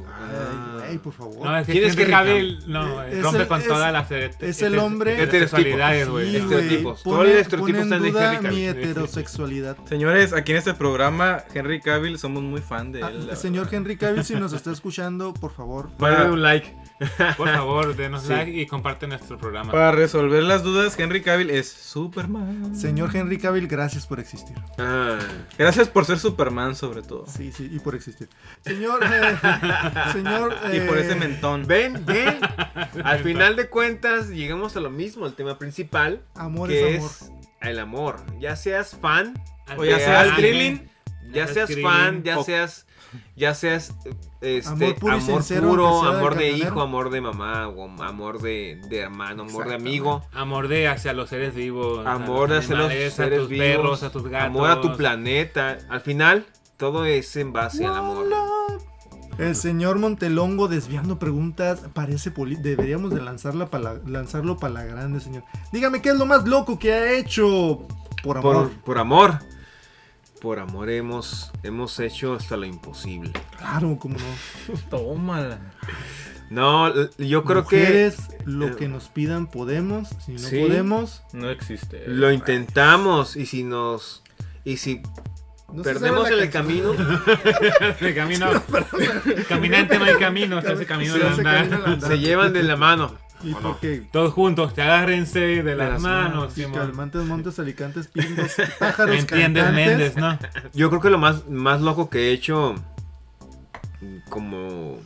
[0.86, 1.44] güey, por favor.
[1.46, 4.10] No, es que ¿Quién es Henry Cavill no, Es rompe el- con es- todas las
[4.10, 6.24] es el hombre- heterosexualidades, Sí, güey.
[6.30, 7.02] güey, estereotipos.
[7.02, 8.58] Todos pone- los estereotipos pone en duda Henry Cavill.
[8.60, 9.76] mi heterosexualidad.
[9.88, 13.36] Señores, aquí en este programa, Henry Cavill, somos muy fan de Ah, él.
[13.36, 13.74] señor verdad.
[13.78, 15.90] Henry Cavill, si nos está escuchando, por favor.
[15.98, 16.74] Dale un like.
[17.36, 18.28] Por favor, denos Sí.
[18.28, 19.72] like y comparte nuestro programa.
[19.72, 22.76] Para resolver las dudas, Henry Cavill es Superman.
[22.76, 24.56] Señor Henry Cavill, gracias por existir.
[24.78, 25.18] Ah,
[25.58, 27.24] Gracias por ser Superman, sobre todo.
[27.26, 28.28] Sí, sí, y por existir.
[28.62, 29.36] Señor, eh,
[30.12, 30.54] señor.
[30.72, 31.66] Y por eh, ese mentón.
[31.66, 32.38] ven, ven.
[33.04, 37.10] Al final de cuentas, llegamos a lo mismo, el tema principal, Amor que es amor.
[37.10, 37.30] es
[37.68, 38.16] el amor.
[38.38, 39.34] Ya seas fan,
[39.76, 40.90] O ya de sea alguien, Krillin.
[41.32, 42.86] ya seas seas fan, ya seas,
[43.36, 43.94] ya seas
[44.40, 49.42] este, Amor puro sincero, amor de hijo, amor de mamá, o amor de, de hermano,
[49.42, 50.22] amor de amigo.
[50.32, 52.06] Amor de hacia los seres vivos.
[52.06, 54.46] Amor a hacia los seres a tus vivos, perros, a tus gatos.
[54.46, 55.78] amor a tu planeta.
[55.88, 56.46] Al final,
[56.76, 58.26] todo es en base al amor.
[59.38, 65.20] El señor Montelongo desviando preguntas parece poli deberíamos de lanzarla para lanzarlo para la grande,
[65.20, 65.44] señor.
[65.72, 67.86] Dígame qué es lo más loco que ha hecho
[68.22, 68.68] por amor.
[68.68, 69.38] Por, por amor.
[70.40, 73.32] Por amor hemos, hemos hecho hasta lo imposible.
[73.58, 74.78] Claro, cómo no.
[74.90, 75.58] Tómala.
[76.48, 80.58] No, yo creo Mujeres, lo eh, que nos pidan podemos, si no sí.
[80.60, 82.02] podemos, No existe.
[82.02, 84.22] que lo intentamos y si nos
[84.64, 85.00] y si
[85.72, 86.96] no perdemos en el canción.
[86.96, 87.22] camino,
[88.00, 88.46] El camino.
[89.48, 93.14] Caminante no hay camino, se hace camino hace se llevan de la mano.
[93.42, 96.56] Y porque Todos juntos, te agárrense de las, las manos.
[96.58, 96.74] manos.
[96.76, 99.88] Calmantes, Montes, Alicantes, Pintos, Pájaros, ¿Me entiendes, cantantes.
[99.88, 100.38] Méndez, no?
[100.74, 102.74] Yo creo que lo más, más loco que he hecho
[104.28, 104.98] como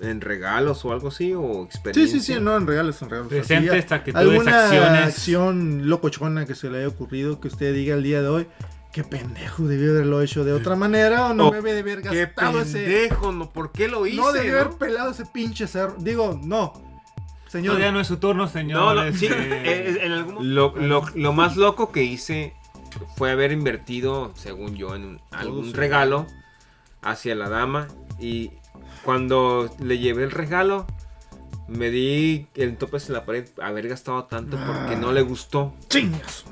[0.00, 2.20] en regalos o algo así o Sí, experiencia.
[2.20, 3.28] sí, sí, no, en regalos, en regalos.
[3.30, 5.02] Presentes, Así, actitudes, ¿Alguna acciones.
[5.02, 8.46] acción locochona que se le haya ocurrido que usted diga el día de hoy?
[8.92, 12.02] Qué pendejo, debió haberlo hecho de otra manera o no O me debe de haber
[12.02, 12.78] Qué gastado ese...
[12.84, 14.16] pendejo, no, ¿por qué lo hice?
[14.16, 14.60] No debió no?
[14.60, 15.96] haber pelado ese pinche cerro.
[15.98, 16.72] Digo, no.
[17.48, 18.94] Señor, No, ya no es su turno, señor.
[18.96, 22.54] No, no, sí, este, eh, en algún- lo, lo- lo más loco que hice
[23.16, 25.72] fue haber invertido, según yo, en un- algún sí.
[25.72, 26.26] regalo
[27.02, 27.88] hacia la dama.
[28.20, 28.50] Y
[29.02, 30.86] cuando le llevé el regalo,
[31.68, 35.74] me di el topes en la pared haber gastado tanto porque no le gustó.
[35.88, 36.44] chingas.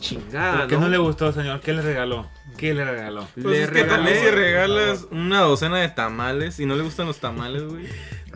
[0.00, 1.60] Chingada, ¿Por qué no le gustó, señor?
[1.60, 2.28] ¿Qué le regaló?
[2.58, 3.26] ¿Qué le regaló?
[3.34, 6.82] Pues Le es que también si regalé- regalas una docena de tamales y no le
[6.82, 7.86] gustan los tamales, güey.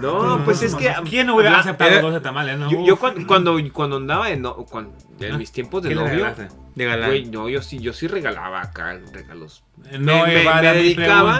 [0.00, 0.92] No, pues es que.
[1.08, 2.70] ¿Quién no hubiera aceptado era- dos de tamales, no?
[2.86, 6.00] Yo, cuando, cuando, cuando andaba en, no- cuando- en Ah, mis tiempos de ¿Qué le
[6.02, 6.26] novio?
[6.74, 7.08] De galán.
[7.10, 9.64] güey, no, yo sí, yo sí regalaba acá regalos.
[9.98, 11.38] No me, dedicaba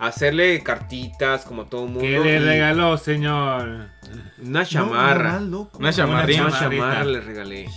[0.00, 2.00] a hacerle cartitas como todo mundo.
[2.00, 3.88] ¿Qué le y regaló, señor?
[4.42, 5.40] Una No, chamarra.
[5.40, 5.68] no.
[5.74, 6.42] Una chamarrita.
[6.46, 7.68] una chamarra le regalé.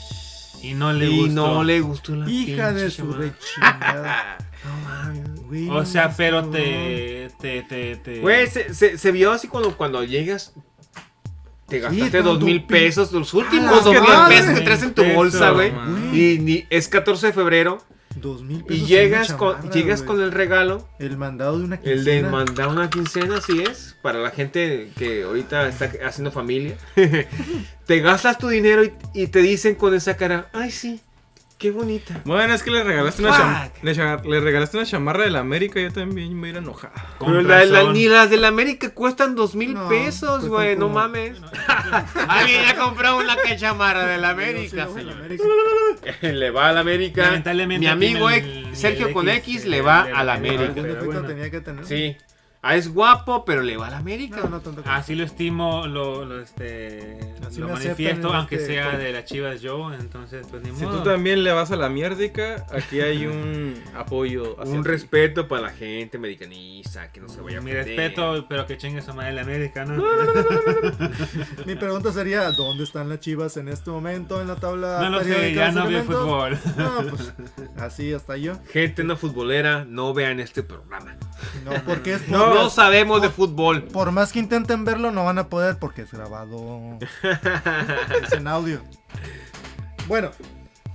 [0.64, 1.34] Y no le y gustó.
[1.48, 3.20] no le gustó la Hija de su chamarra.
[3.24, 4.38] rechingada.
[5.52, 6.54] Güey, O sea, pero cabrón.
[6.54, 8.20] te, te, te, te...
[8.22, 10.54] Güey, se, se, se vio así cuando, cuando llegas.
[11.68, 15.04] Te gastaste dos mil pesos, los ¡A últimos dos mil pesos que traes en tu
[15.04, 15.74] bolsa, güey.
[16.14, 17.84] Y ni, es 14 de febrero.
[18.16, 20.88] Dos mil Y pesos en llegas, con, llegas con el regalo.
[21.00, 22.30] El mandado de una El de quincena.
[22.30, 23.98] mandar una quincena, así es.
[24.02, 26.78] Para la gente que ahorita está haciendo familia.
[27.86, 31.00] te gastas tu dinero y, y te dicen con esa cara, ay sí,
[31.62, 32.20] qué bonita.
[32.26, 35.84] Bueno, es que le regalaste una, cham- le, regalaste una chamarra de la América y
[35.84, 36.92] yo también me iba a.
[37.20, 37.94] Con Pero la- la- razón.
[37.94, 41.38] ni las de la América cuestan dos mil No, pesos, güey, no mames.
[42.28, 45.16] Alguien ya compró una chamarra de la América, señor.
[46.22, 47.42] Le va a la América.
[47.68, 50.74] Mi amigo el- Sergio el con X, eh, le va de a la América.
[50.74, 51.86] Tenía que tener.
[51.86, 52.18] Sí.
[52.64, 54.38] Ah, es guapo, pero le va a la América.
[54.44, 54.84] No, no tanto.
[54.84, 59.26] como- Así lo estimo, lo, lo, este, Así lo manifiesto, aunque este sea de las
[59.26, 61.00] chivas yo, entonces pues ni Si modo.
[61.00, 64.60] tú también le vas a la mierdica, aquí hay un apoyo.
[64.62, 64.90] hacia Un ti.
[64.90, 69.02] respeto para la gente americanista, que no se vaya a Mi respeto, pero que chingue
[69.02, 70.04] su madre la América, ¿no?
[71.66, 75.24] Mi pregunta sería, ¿dónde están las chivas en este momento en la tabla No lo
[75.24, 76.60] sé, ya no veo fútbol.
[76.78, 77.34] No, pues
[77.78, 78.54] así hasta yo.
[78.72, 81.16] Gente no futbolera, no vean este programa.
[81.66, 82.76] No, porque es No, podcast.
[82.76, 83.84] sabemos de fútbol.
[83.84, 86.98] Por más que intenten verlo, no van a poder porque es grabado.
[88.24, 88.82] es en audio.
[90.08, 90.32] Bueno,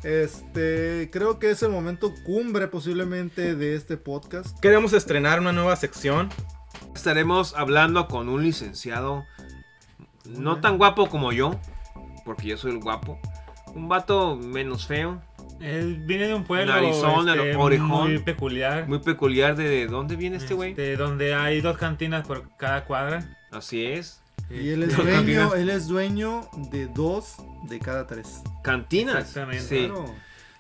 [0.03, 4.59] este creo que es el momento cumbre posiblemente de este podcast.
[4.61, 6.29] Queremos estrenar una nueva sección.
[6.95, 9.25] Estaremos hablando con un licenciado
[10.25, 11.53] no tan guapo como yo,
[12.25, 13.19] porque yo soy el guapo.
[13.75, 15.21] Un vato menos feo,
[15.61, 18.13] Él viene de un pueblo Narizón, este, orejón.
[18.13, 18.87] muy peculiar.
[18.89, 20.71] muy peculiar de, de dónde viene este güey.
[20.71, 23.37] este, donde hay dos cantinas por cada cuadra.
[23.51, 24.21] Así es.
[24.51, 27.37] Y él es dueño, él es dueño de dos
[27.69, 28.43] de cada tres.
[28.63, 29.17] Cantinas.
[29.17, 29.65] Exactamente.
[29.65, 29.87] Sí.
[29.87, 30.15] Claro.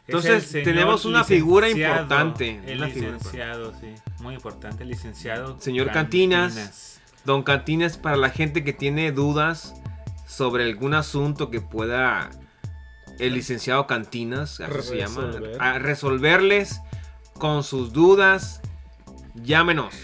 [0.08, 3.88] Entonces, tenemos una figura importante, El una figura licenciado, sí.
[4.20, 5.60] Muy importante, el licenciado.
[5.60, 7.00] Señor Cantinas.
[7.24, 9.74] Don Cantinas, para la gente que tiene dudas
[10.26, 12.30] sobre algún asunto que pueda
[13.18, 16.80] el licenciado Cantinas, así se llama, a resolverles
[17.34, 18.60] con sus dudas,
[19.34, 19.94] llámenos.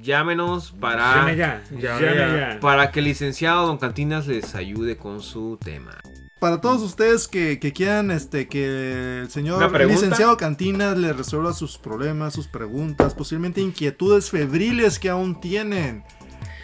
[0.00, 2.54] Llámenos para, Llame ya, Llame llame ya.
[2.54, 2.60] ya.
[2.60, 5.96] para que el licenciado Don Cantinas les ayude con su tema.
[6.40, 11.52] Para todos ustedes que, que quieran este, que el ¿Una señor licenciado Cantinas les resuelva
[11.52, 16.02] sus problemas, sus preguntas, posiblemente inquietudes febriles que aún tienen.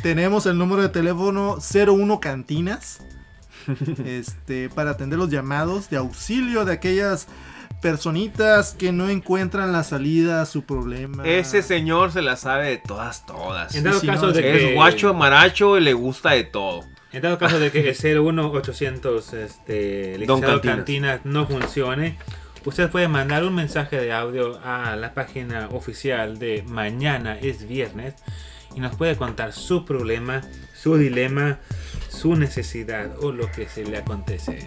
[0.02, 3.02] Tenemos el número de teléfono 01 Cantinas
[4.04, 7.28] este, para atender los llamados de auxilio de aquellas
[7.80, 11.24] personitas que no encuentran la salida a su problema.
[11.26, 13.74] Ese señor se la sabe de todas, todas.
[13.74, 14.68] En dado Sí, caso no, de que.
[14.70, 16.84] Es guacho, maracho y le gusta de todo.
[17.12, 20.76] En dado caso de que el 01800 este, Don Cantinas.
[20.76, 22.18] Cantinas no funcione,
[22.64, 28.14] usted puede mandar un mensaje de audio a la página oficial de Mañana es Viernes
[28.74, 30.42] y nos puede contar su problema,
[30.74, 31.60] su dilema,
[32.18, 34.58] su necesidad o lo que se le acontece.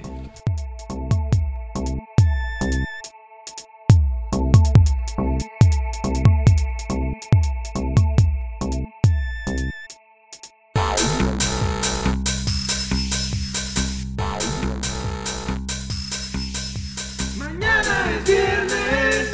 [17.38, 19.28] Mañana es viernes.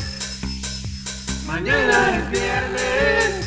[1.45, 3.45] Mañana es viernes.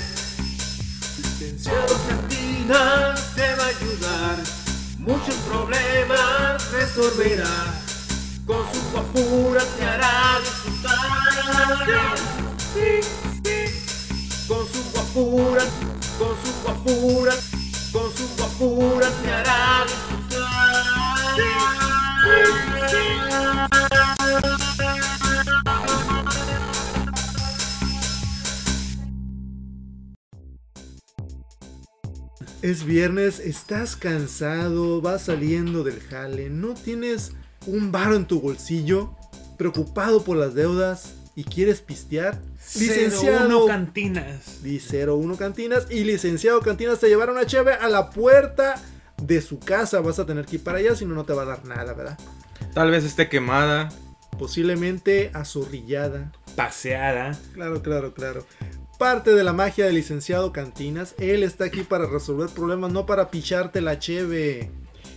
[1.18, 4.49] Licenciado Cantinas te va a ayudar.
[5.00, 7.46] Muchos problemas resolverá.
[8.46, 11.00] Con su guapura te hará disfrutar.
[14.46, 15.64] Con su guapura,
[16.18, 17.34] con su guapura,
[17.92, 19.79] con su guapura te hará
[32.70, 37.32] Es viernes, estás cansado, vas saliendo del jale, no tienes
[37.66, 39.10] un varo en tu bolsillo,
[39.58, 42.40] preocupado por las deudas y quieres pistear.
[42.76, 44.62] Licenciado Cantinas.
[44.62, 48.80] Di 01 Cantinas y licenciado Cantinas te llevaron a Cheve a la puerta
[49.20, 49.98] de su casa.
[49.98, 51.92] Vas a tener que ir para allá, si no, no te va a dar nada,
[51.92, 52.16] ¿verdad?
[52.72, 53.88] Tal vez esté quemada.
[54.38, 56.30] Posiblemente azorrillada.
[56.54, 57.36] Paseada.
[57.52, 58.46] Claro, claro, claro.
[59.00, 61.14] Parte de la magia del licenciado Cantinas.
[61.16, 64.70] Él está aquí para resolver problemas, no para picharte la cheve.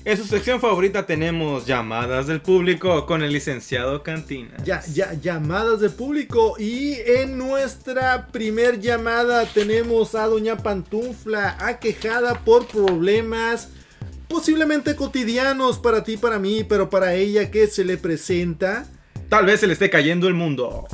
[0.05, 4.55] En su sección favorita tenemos llamadas del público con el licenciado Cantina.
[4.63, 6.55] Ya, ya, llamadas de público.
[6.57, 13.67] Y en nuestra primer llamada tenemos a Doña Pantufla, aquejada por problemas
[14.29, 18.85] posiblemente cotidianos para ti, para mí, pero para ella que se le presenta.
[19.27, 20.87] Tal vez se le esté cayendo el mundo.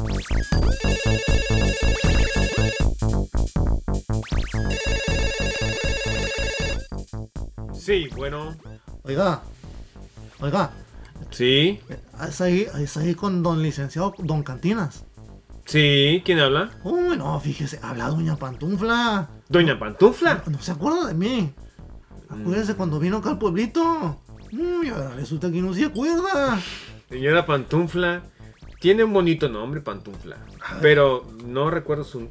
[7.74, 8.56] Sí, bueno.
[9.04, 9.42] Oiga,
[10.40, 10.72] oiga,
[11.32, 11.80] Sí,
[12.28, 15.06] es ahí, es ahí con don licenciado Don Cantinas.
[15.66, 16.72] sí, ¿quién habla?
[16.84, 19.30] Uy, no, fíjese, habla Doña Pantufla.
[19.48, 20.44] Doña Pantufla.
[20.46, 21.54] No, no se acuerda de mí.
[22.30, 24.22] Acuérdese cuando vino acá al pueblito.
[24.52, 26.60] Uy, ahora resulta que no se acuerda.
[27.10, 28.24] Señora Pantufla.
[28.80, 30.38] Tiene un bonito nombre, Pantufla.
[30.82, 32.30] Pero no recuerdo su...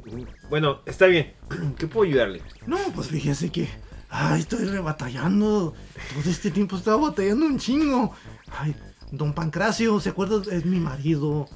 [0.49, 1.33] Bueno, está bien.
[1.77, 2.41] ¿Qué puedo ayudarle?
[2.65, 3.69] No, pues fíjese que.
[4.09, 5.73] Ay, estoy rebatallando.
[6.19, 8.13] Todo este tiempo estaba batallando un chingo.
[8.57, 8.75] Ay,
[9.11, 10.41] don Pancracio, ¿se acuerda?
[10.51, 11.47] Es mi marido.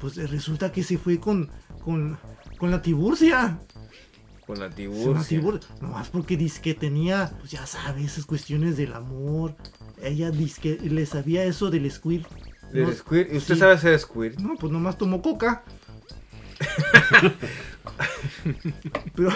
[0.00, 1.50] Pues resulta que se fue con.
[1.84, 2.18] con.
[2.58, 3.58] con la Tiburcia.
[4.46, 5.38] Con la Con la Tiburcia.
[5.38, 7.30] Tibur- Nomás porque dice que tenía.
[7.40, 9.54] Pues ya sabes, esas cuestiones del amor.
[10.02, 12.26] Ella dice que le sabía eso del squirt.
[12.72, 13.32] ¿Del No, squirt?
[13.32, 13.60] ¿Y usted sí.
[13.60, 14.38] sabe hacer squirt?
[14.38, 15.64] No, pues nomás tomó coca.
[19.14, 19.30] Pero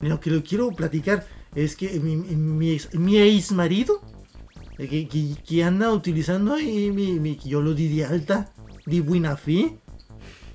[0.00, 4.00] lo que lo quiero platicar es que mi, mi, ex, mi ex marido,
[4.76, 8.52] que, que- que anda utilizando ahí mi, mi- que yo lo di de alta,
[8.86, 9.76] de buena fe,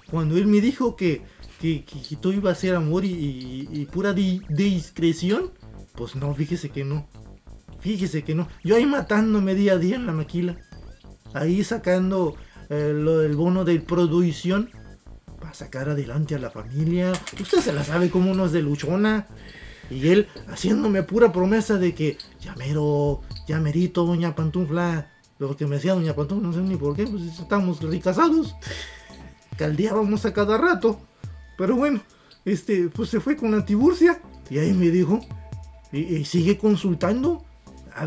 [0.10, 1.22] cuando él me dijo que,
[1.62, 5.52] que, que- que todo iba a ser amor y, y- y pura di- discreción,
[5.96, 7.08] pues no, fíjese que no.
[7.80, 8.48] Fíjese que no.
[8.64, 10.58] Yo ahí matándome día a día en la maquila.
[11.36, 12.38] Ahí sacando
[12.70, 14.70] eh, lo del bono de producción
[15.38, 17.12] para sacar adelante a la familia.
[17.40, 19.28] Usted se la sabe como uno es de luchona.
[19.92, 25.12] Y él haciéndome pura promesa de que ya mero, ya merito, doña Pantufla.
[25.38, 28.56] Lo que me decía doña Pantufla, no sé ni por qué, pues estamos recasados.
[29.58, 31.02] Caldeábamos a cada rato.
[31.58, 32.02] Pero bueno,
[32.46, 34.22] este, pues se fue con la Tiburcia.
[34.50, 35.20] Y ahí me dijo,
[35.92, 37.44] y, y sigue consultando.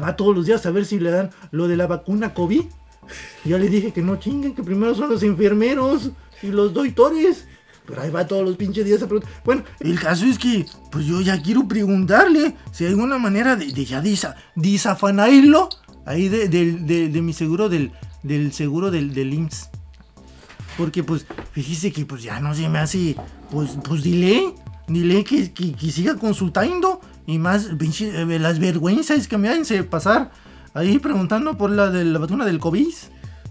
[0.03, 2.65] Va todos los días a ver si le dan lo de la vacuna COVID.
[3.45, 6.11] Yo le dije que no chinguen, que primero son los enfermeros
[6.43, 7.47] y los doctores.
[7.87, 9.33] Pero ahí va todos los pinches días a preguntar.
[9.45, 13.67] Bueno, el caso es que, pues yo ya quiero preguntarle si hay alguna manera de,
[13.73, 15.69] ya disa- desafanarlo
[16.05, 17.93] ahí de, de- de mi seguro del,
[18.23, 19.71] del seguro del, del IMSS.
[20.77, 23.17] Porque pues, fíjese que pues ya no se me hace,
[23.51, 24.55] pues, pues dile,
[24.87, 29.87] dile que, que, que siga consultando y más pinche, eh, las vergüenzas que me hacen
[29.87, 30.31] pasar
[30.79, 32.89] ahí preguntando por la de la vacuna del COVID.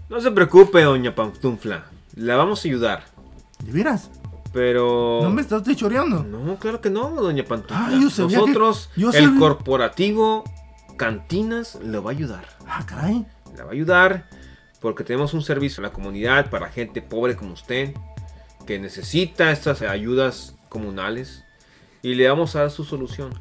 [0.08, 1.84] No se preocupe, doña Pantufla.
[2.14, 3.04] La vamos a ayudar.
[3.64, 4.10] ¿De veras?
[4.52, 5.20] Pero.
[5.22, 6.22] ¿No me estás choreando?
[6.24, 7.86] No, claro que no, doña Pantufla.
[7.88, 10.44] Ah, yo sabía que- Nosotros, yo el sabía- corporativo
[10.96, 12.44] Cantinas, le va a ayudar.
[12.66, 13.24] Ah, caray.
[13.56, 14.28] Le va a ayudar
[14.80, 17.94] porque tenemos un servicio a la comunidad para gente pobre como usted
[18.66, 21.44] que necesita estas ayudas comunales
[22.02, 23.32] y le vamos a dar su solución.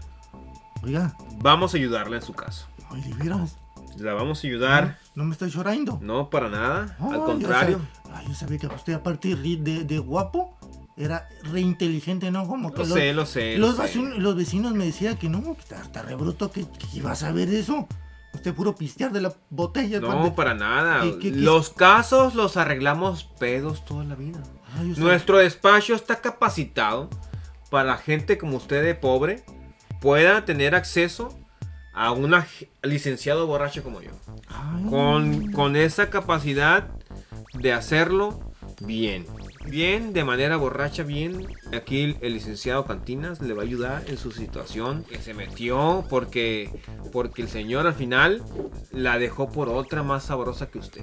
[0.83, 2.67] Oiga, Vamos a ayudarla en su caso.
[2.91, 3.57] ay, de veras.
[3.97, 4.99] La vamos a ayudar.
[5.15, 5.99] No me estoy llorando.
[6.01, 6.95] No, para nada.
[6.99, 7.79] Al yo contrario.
[7.79, 10.57] sab- ay, yo sabía que usted, aparte de, guapo,
[10.95, 12.47] era re inteligente, ¿no?
[12.47, 13.57] Como que Lo los, sé, lo sé.
[13.57, 13.81] lo los, sé.
[13.83, 17.11] vecinos, los vecinos me decían que no, que está, está re bruto, que, que iba
[17.11, 17.87] a saber eso.
[18.33, 19.99] Usted puro pistear de la botella.
[19.99, 21.01] No, para nada.
[21.01, 24.39] ¿Qué- qué- qué- Los casos los arreglamos pedos toda la vida.
[24.75, 27.09] Yo sabía- Nuestro despacho está capacitado
[27.71, 29.43] para gente como usted de pobre
[30.01, 31.29] pueda tener acceso
[31.97, 32.31] a un
[32.83, 34.11] licenciado borracho como yo.
[34.47, 36.87] Ay, Con, con esa capacidad
[37.53, 38.39] de hacerlo
[38.81, 39.25] bien.
[39.65, 41.47] Bien, de manera borracha, bien.
[41.75, 45.03] Aquí el, el licenciado Cantinas le va a ayudar en su situación.
[45.09, 46.69] Que se metió porque,
[47.11, 48.43] porque el señor al final
[48.91, 51.01] la dejó por otra más sabrosa que usted.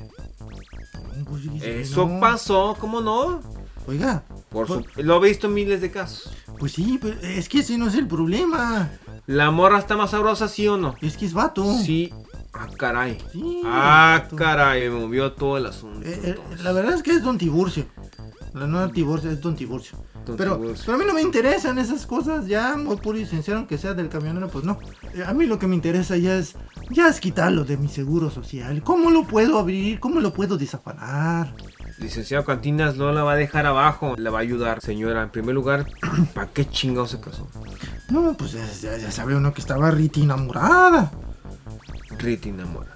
[1.28, 3.42] pues, Eso pasó, ¿cómo no?
[3.87, 6.30] Oiga, Por su- lo he visto en miles de casos.
[6.59, 8.91] pues sí, pero es que ese no es el problema.
[9.26, 10.95] ¿La morra está más sabrosa, sí o no?
[11.01, 11.64] Es que es vato.
[11.78, 12.12] Sí.
[12.53, 13.18] Ah, caray.
[13.32, 14.37] Sí, Ah, vato.
[14.37, 14.89] caray.
[14.89, 16.01] Me movió todo el asunto.
[16.07, 17.87] Eh, eh, la verdad es que es Don Tiburcio.
[18.55, 19.99] La no Tiburcio, es Don Tiburcio.
[20.24, 20.85] Don pero, Tiburcio.
[20.87, 23.95] pero a mí no me interesan esas cosas, ya muy puro y sincero, aunque sea
[23.95, 24.78] del camionero, pues no.
[25.12, 26.55] Eh, A mí lo que me interesa ya es,
[26.91, 28.80] ya es quitarlo de mi seguro social.
[28.85, 29.99] ¿Cómo lo puedo abrir?
[29.99, 31.53] ¿Cómo lo puedo desafanar?
[31.99, 34.80] Licenciado Cantinas no la va a dejar abajo, la va a ayudar.
[34.80, 35.86] Señora, en primer lugar,
[36.34, 37.49] ¿para qué chingado se casó?
[38.11, 38.66] No, pues ya,
[38.99, 41.12] ya- sabe uno que estaba Riti enamorada.
[42.18, 42.90] Riti enamora.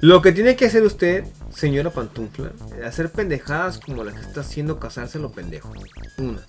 [0.00, 1.24] Lo que tiene que hacer usted,
[1.54, 2.52] señora Pantufla,
[2.84, 5.72] hacer pendejadas como la que está haciendo casarse lo pendejo.
[6.18, 6.44] Una.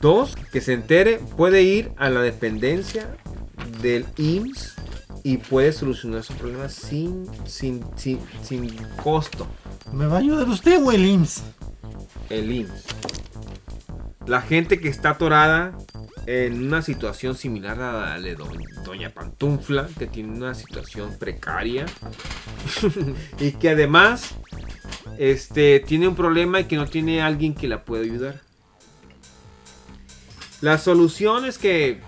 [0.00, 3.16] Dos, que se entere, puede ir a la dependencia
[3.82, 4.74] del IMSS
[5.22, 9.46] y puede solucionar su problema sin, sin, sin, sin costo.
[9.92, 11.42] ¿Me va a ayudar usted o el IMSS?
[12.30, 12.84] el IMSS.
[14.26, 15.76] La gente que está atorada
[16.26, 18.46] en una situación similar a la de do-
[18.84, 21.86] Doña Pantufla, que tiene una situación precaria
[23.40, 23.99] y que además
[25.18, 28.40] este, tiene un problema y que no tiene alguien que la pueda ayudar.
[30.60, 32.00] La solución es que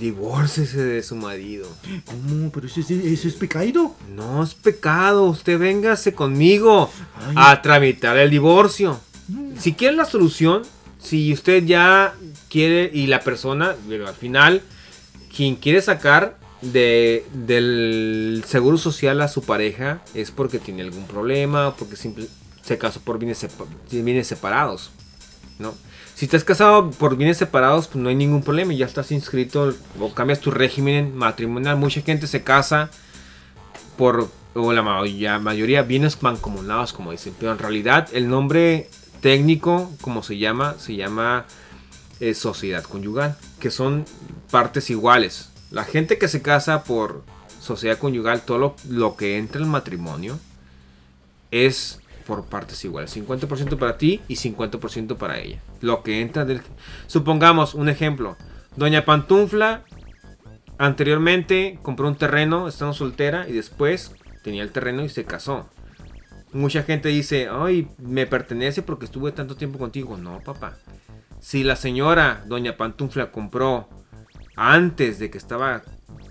[0.00, 1.68] divórcese de su marido.
[2.04, 2.50] ¿Cómo?
[2.50, 3.94] ¿Pero eso, es- eso es pecado?
[4.14, 6.90] No es pecado, usted véngase conmigo
[7.28, 7.34] Ay.
[7.36, 9.00] a tramitar el divorcio.
[9.58, 10.62] Si quiere la solución,
[11.00, 12.14] si usted ya
[12.50, 14.62] quiere y la persona, pero al final,
[15.34, 21.74] quien quiere sacar de, del seguro social a su pareja es porque tiene algún problema,
[21.76, 24.90] porque se casó por bienes, sepa- bienes separados,
[25.58, 25.74] ¿no?
[26.14, 30.14] Si estás casado por bienes separados, pues no hay ningún problema, ya estás inscrito o
[30.14, 31.76] cambias tu régimen matrimonial.
[31.76, 32.88] Mucha gente se casa
[33.98, 38.88] por, o la mayoría bienes mancomunados, como dicen, pero en realidad el nombre
[39.20, 41.44] técnico, como se llama, se llama
[42.20, 44.06] eh, sociedad conyugal, que son
[44.50, 45.50] partes iguales.
[45.70, 47.24] La gente que se casa por
[47.60, 50.38] sociedad conyugal, todo lo, que entra en matrimonio
[51.50, 53.16] es por partes iguales.
[53.16, 55.60] 50% para ti y 50% para ella.
[55.80, 56.62] Lo que entra del...
[57.06, 58.36] Supongamos un ejemplo.
[58.76, 59.84] Doña Pantufla
[60.78, 65.68] anteriormente compró un terreno estando soltera y después tenía el terreno y se casó.
[66.52, 70.16] Mucha gente dice, ay, me pertenece porque estuve tanto tiempo contigo.
[70.16, 70.76] No, papá.
[71.40, 73.88] Si la señora, doña Pantufla, compró
[74.56, 75.82] antes de que estaba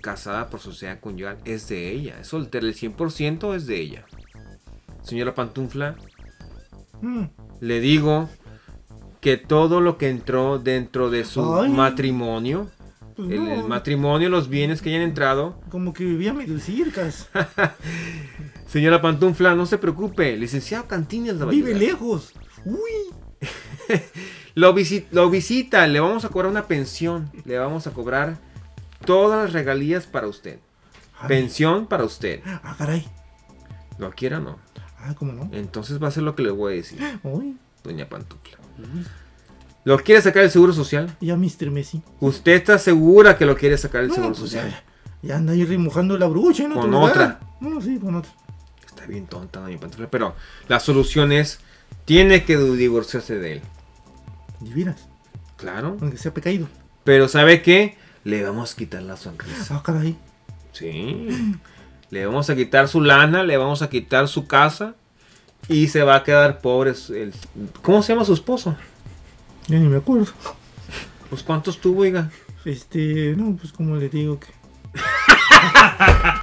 [0.02, 2.18] casada por sociedad conyugal, es de ella.
[2.20, 4.04] Es soltera, el 100% es de ella.
[5.02, 5.96] Señora Pantufla,
[7.02, 7.24] Mm.
[7.60, 8.28] le digo
[9.20, 11.70] que todo lo que entró dentro de su Ay.
[11.70, 12.70] matrimonio,
[13.16, 17.28] Pues el, no, el matrimonio, los bienes que hayan entrado, Como que vivía medio circas.
[18.66, 22.32] señora Pantufla, no se preocupe, licenciado Cantines la Vive lejos.
[22.64, 23.14] Uy.
[24.56, 28.38] Lo, visi- lo visita, le vamos a cobrar una pensión, le vamos a cobrar
[29.04, 30.58] todas las regalías para usted.
[31.20, 31.28] Ay.
[31.28, 32.40] Pensión para usted.
[32.44, 33.06] Ah, caray.
[33.98, 34.58] ¿Lo quiera o no?
[34.98, 35.48] Ah, ¿cómo no?
[35.52, 38.56] Entonces va a ser lo que le voy a decir, Uy, doña Pantufla.
[39.84, 41.14] ¿Lo quiere sacar el seguro social?
[41.20, 41.70] ya Mr.
[41.70, 42.02] Messi.
[42.20, 44.70] ¿Usted está segura que lo quiere sacar el No, seguro pues social?
[44.70, 44.82] ya,
[45.28, 47.10] ya anda ahí remojando la brucha en Con lugar.
[47.10, 47.40] otra.
[47.60, 48.32] No, sí, con otra.
[48.86, 50.08] Está bien tonta, doña Pantufla.
[50.10, 50.34] Pero
[50.66, 51.60] la solución es,
[52.04, 53.62] tiene que divorciarse de él.
[54.64, 55.08] Y miras,
[55.56, 55.96] Claro.
[56.00, 56.68] aunque sea pecaído.
[57.04, 57.96] Pero ¿sabe qué?
[58.24, 59.76] Le vamos a quitar la sonrisa.
[59.76, 60.16] Ah, caray.
[60.72, 61.54] Sí.
[62.10, 64.94] Le vamos a quitar su lana, le vamos a quitar su casa
[65.68, 66.92] y se va a quedar pobre.
[67.10, 67.32] el-
[67.82, 68.76] ¿Cómo se llama su esposo?
[69.68, 70.26] Ya ni me acuerdo.
[71.30, 72.30] Pues cuántos tuvo, oiga.
[72.64, 74.48] Este, no, pues como le digo que.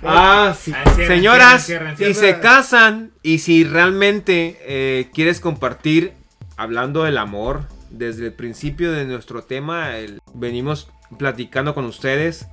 [0.05, 0.73] Ah, sí.
[1.07, 6.13] Señoras, cierra, y cierra, se casan y si realmente eh, quieres compartir
[6.57, 9.91] hablando del amor desde el principio de nuestro tema,
[10.33, 10.89] venimos
[11.19, 12.47] platicando con ustedes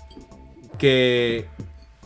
[0.79, 1.49] que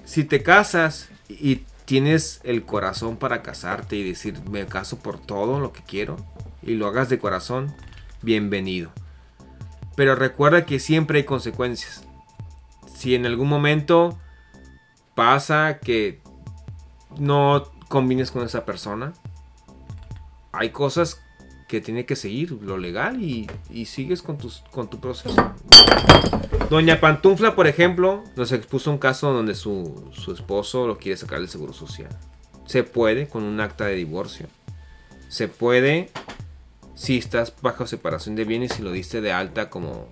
[0.04, 5.58] si te casas y tienes el corazón para casarte y decir me caso por todo
[5.58, 6.16] lo que quiero
[6.62, 7.74] y lo hagas de corazón,
[8.22, 8.92] bienvenido.
[9.96, 12.04] Pero recuerda que siempre hay consecuencias.
[12.94, 14.16] Si en algún momento
[15.16, 16.22] pasa que
[17.18, 19.12] no combines con esa persona,
[20.52, 21.23] hay cosas
[21.68, 25.34] que tiene que seguir lo legal y, y sigues con, tus, con tu proceso.
[26.70, 31.38] Doña Pantufla, por ejemplo, nos expuso un caso donde su, su esposo lo quiere sacar
[31.40, 32.08] del seguro social.
[32.66, 34.46] Se puede con un acta de divorcio.
[35.28, 36.10] Se puede
[36.94, 40.08] si estás bajo separación de bienes y lo diste de alta como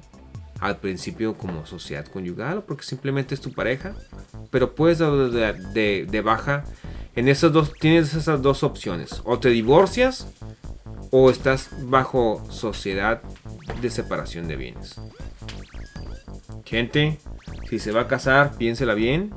[0.60, 3.94] al principio como sociedad conyugal o porque simplemente es tu pareja.
[4.50, 6.64] Pero puedes dar de, de- de baja
[7.14, 9.22] en esas dos, tienes esas dos opciones.
[9.24, 10.26] O te divorcias
[11.10, 13.22] o estás bajo sociedad
[13.80, 15.00] de separación de bienes.
[16.64, 17.18] Gente,
[17.68, 19.34] si se va a casar, piénsela bien.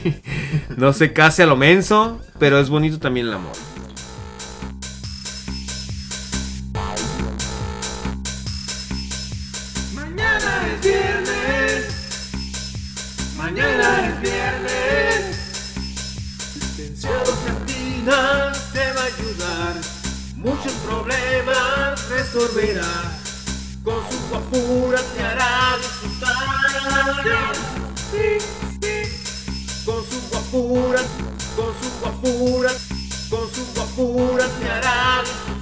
[0.76, 3.52] no se case a lo menso, pero es bonito también el amor.
[9.94, 11.92] Mañana es viernes.
[13.36, 15.36] Mañana es viernes.
[16.56, 18.41] Licenciado Cantinas
[20.42, 22.82] Muchos problemas resolverá.
[23.84, 27.54] Con su guapura te hará disfrutar.
[29.84, 31.00] Con su guapura,
[31.54, 32.72] con su guapura,
[33.30, 35.52] con su guapura te hará disfrutar.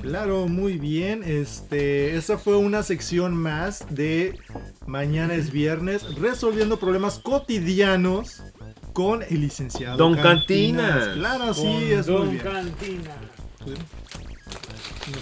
[0.00, 1.22] Claro, muy bien.
[1.22, 4.38] Este, esa fue una sección más de
[4.86, 8.42] Mañana es viernes, resolviendo problemas cotidianos
[8.92, 11.08] con el licenciado Don Cantinas.
[11.14, 12.42] Claro, sí, es muy bien.
[12.42, 13.16] Cantina.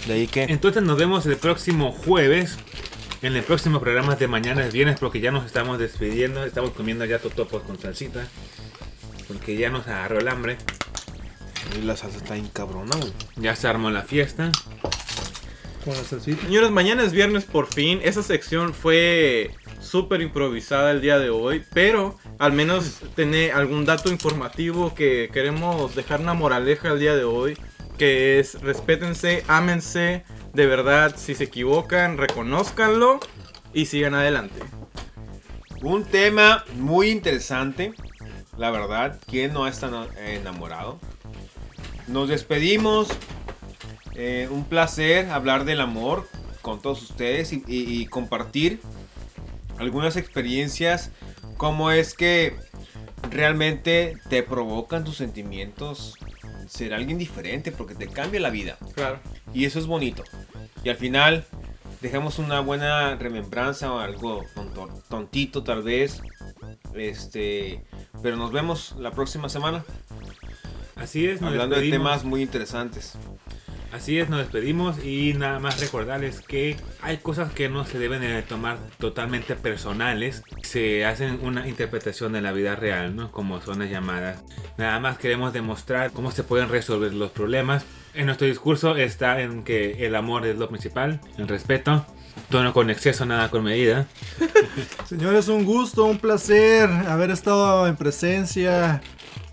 [0.07, 0.43] De ahí que.
[0.43, 2.57] Entonces nos vemos el próximo jueves.
[3.21, 6.43] En el próximo programa de mañana es viernes porque ya nos estamos despidiendo.
[6.43, 8.27] Estamos comiendo ya totopos con salsita.
[9.27, 10.57] Porque ya nos agarró el hambre.
[11.83, 13.13] La salsa está bien cabrona, güey.
[13.37, 14.51] Ya se armó la fiesta.
[15.83, 16.41] Con la salsita.
[16.43, 17.99] Señores, mañana es viernes por fin.
[18.03, 24.09] Esa sección fue súper improvisada el día de hoy, pero al menos tiene algún dato
[24.09, 27.57] informativo que queremos dejar una moraleja el día de hoy,
[27.97, 30.23] que es respétense, ámense,
[30.53, 33.19] de verdad, si se equivocan, reconózcanlo
[33.73, 34.59] y sigan adelante.
[35.81, 37.93] Un tema muy interesante,
[38.57, 39.19] la verdad.
[39.29, 40.97] ¿Quién no está ena- enamorado?
[42.07, 43.09] Nos despedimos.
[44.15, 46.27] Eh, un placer hablar del amor
[46.61, 48.79] con todos ustedes y, y- y compartir
[49.79, 51.11] algunas experiencias.
[51.57, 52.55] Cómo es que
[53.29, 56.15] realmente te provocan tus sentimientos
[56.67, 58.77] ser alguien diferente porque te cambia la vida.
[58.95, 59.19] Claro.
[59.53, 60.23] Y eso es bonito.
[60.83, 61.45] Y al final
[62.01, 64.45] dejamos una buena remembranza o algo
[65.09, 66.21] tontito tal vez.
[66.95, 67.83] Este,
[68.21, 69.83] pero nos vemos la próxima semana
[70.95, 72.11] Así es, nos hablando de despedimos.
[72.11, 73.13] temas muy interesantes.
[73.91, 78.21] Así es, nos despedimos y nada más recordarles que hay cosas que no se deben
[78.21, 80.41] de tomar totalmente personales.
[80.63, 83.31] Se hacen una interpretación de la vida real, ¿no?
[83.31, 84.43] Como son las llamadas.
[84.77, 87.85] Nada más queremos demostrar cómo se pueden resolver los problemas.
[88.15, 92.05] En nuestro discurso está en que el amor es lo principal, el respeto,
[92.49, 94.07] tono con exceso, nada con medida.
[95.07, 99.01] Señores, un gusto, un placer haber estado en presencia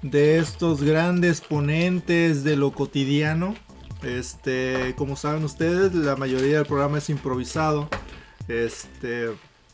[0.02, 3.54] de estos grandes ponentes de lo cotidiano.
[4.02, 7.88] Este, como saben ustedes, la mayoría del programa es improvisado.
[8.48, 9.30] Este,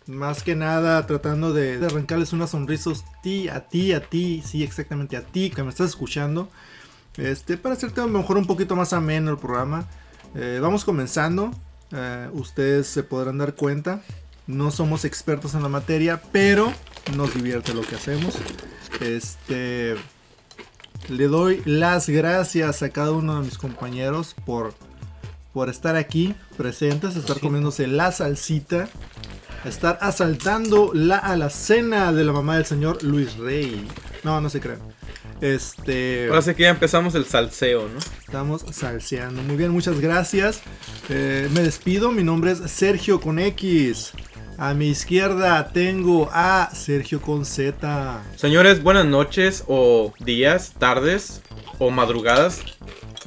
[0.07, 4.63] más que nada tratando de, arrancarles una sonrisa a ti, a ti, a ti, sí,
[4.63, 6.49] exactamente a ti que me estás escuchando.
[7.17, 9.89] Este, para hacerte a mejor un poquito más ameno el programa.
[10.35, 11.51] Eh, vamos comenzando.
[11.93, 14.03] Eh, ustedes se podrán dar cuenta.
[14.47, 16.72] No somos expertos en la materia, pero
[17.17, 18.37] nos divierte lo que hacemos.
[19.00, 19.96] Este.
[21.08, 24.75] Le doy las gracias a cada uno de mis compañeros por,
[25.53, 28.88] por estar aquí presentes, estar comiéndose la salsita,
[29.64, 33.87] estar asaltando la alacena de la mamá del señor Luis Rey.
[34.25, 34.80] No, no se crean.
[35.41, 36.29] Este.
[36.29, 37.99] Ahora sí que ya empezamos el salseo, ¿no?
[38.21, 39.42] Estamos salseando.
[39.42, 40.61] Muy bien, muchas gracias.
[41.08, 42.11] Eh, me despido.
[42.11, 44.13] Mi nombre es Sergio con X.
[44.58, 48.22] A mi izquierda tengo a Sergio con Z.
[48.37, 51.42] Señores, buenas noches o días, tardes
[51.79, 52.63] o madrugadas.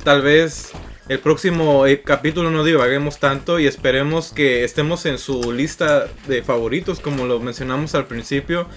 [0.03, 0.71] Tal vez
[1.07, 6.41] el próximo eh, capítulo no divaguemos tanto y esperemos que estemos en su lista de
[6.41, 8.67] favoritos como lo mencionamos al principio.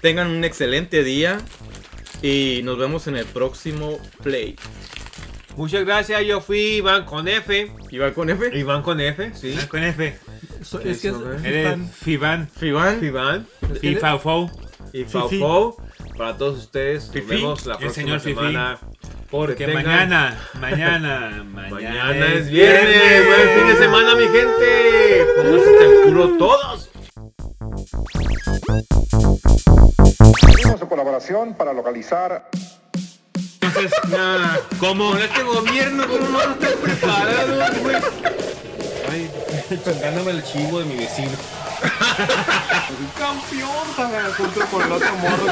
[0.00, 1.38] Tengan un excelente día
[2.22, 4.56] y nos vemos en el próximo play.
[5.56, 7.72] Muchas gracias, yo fui Iván con F.
[7.90, 8.58] ¿Iván con F?
[8.58, 9.56] Iván con F, sí.
[9.70, 10.18] Con F.
[10.62, 11.38] So- es que es- ¿eh?
[11.44, 11.78] Eres.
[11.94, 12.50] Fiban.
[12.60, 13.02] ¿Iván?
[13.04, 13.46] Iván
[13.80, 14.50] Fifafou.
[14.92, 15.10] y Fifi.
[15.12, 15.76] Faufo.
[16.18, 18.34] Para todos ustedes, nos Fifi, vemos la el próxima señor Fifi.
[18.34, 18.78] semana.
[19.30, 23.26] Porque mañana, mañana, mañana, Mañana es viernes.
[23.26, 25.26] Buen fin de semana, mi gente.
[25.36, 26.90] Pónganse hasta el culo todos.
[30.66, 32.50] Pedimos su colaboración para localizar
[33.60, 34.60] Entonces, nada.
[34.80, 37.94] Con este gobierno, ¿cómo no están preparados, güey?
[39.08, 39.30] Ay,
[39.84, 41.30] chocándome el chivo de mi vecino.
[43.16, 45.46] Campeón, junto con el otro morro.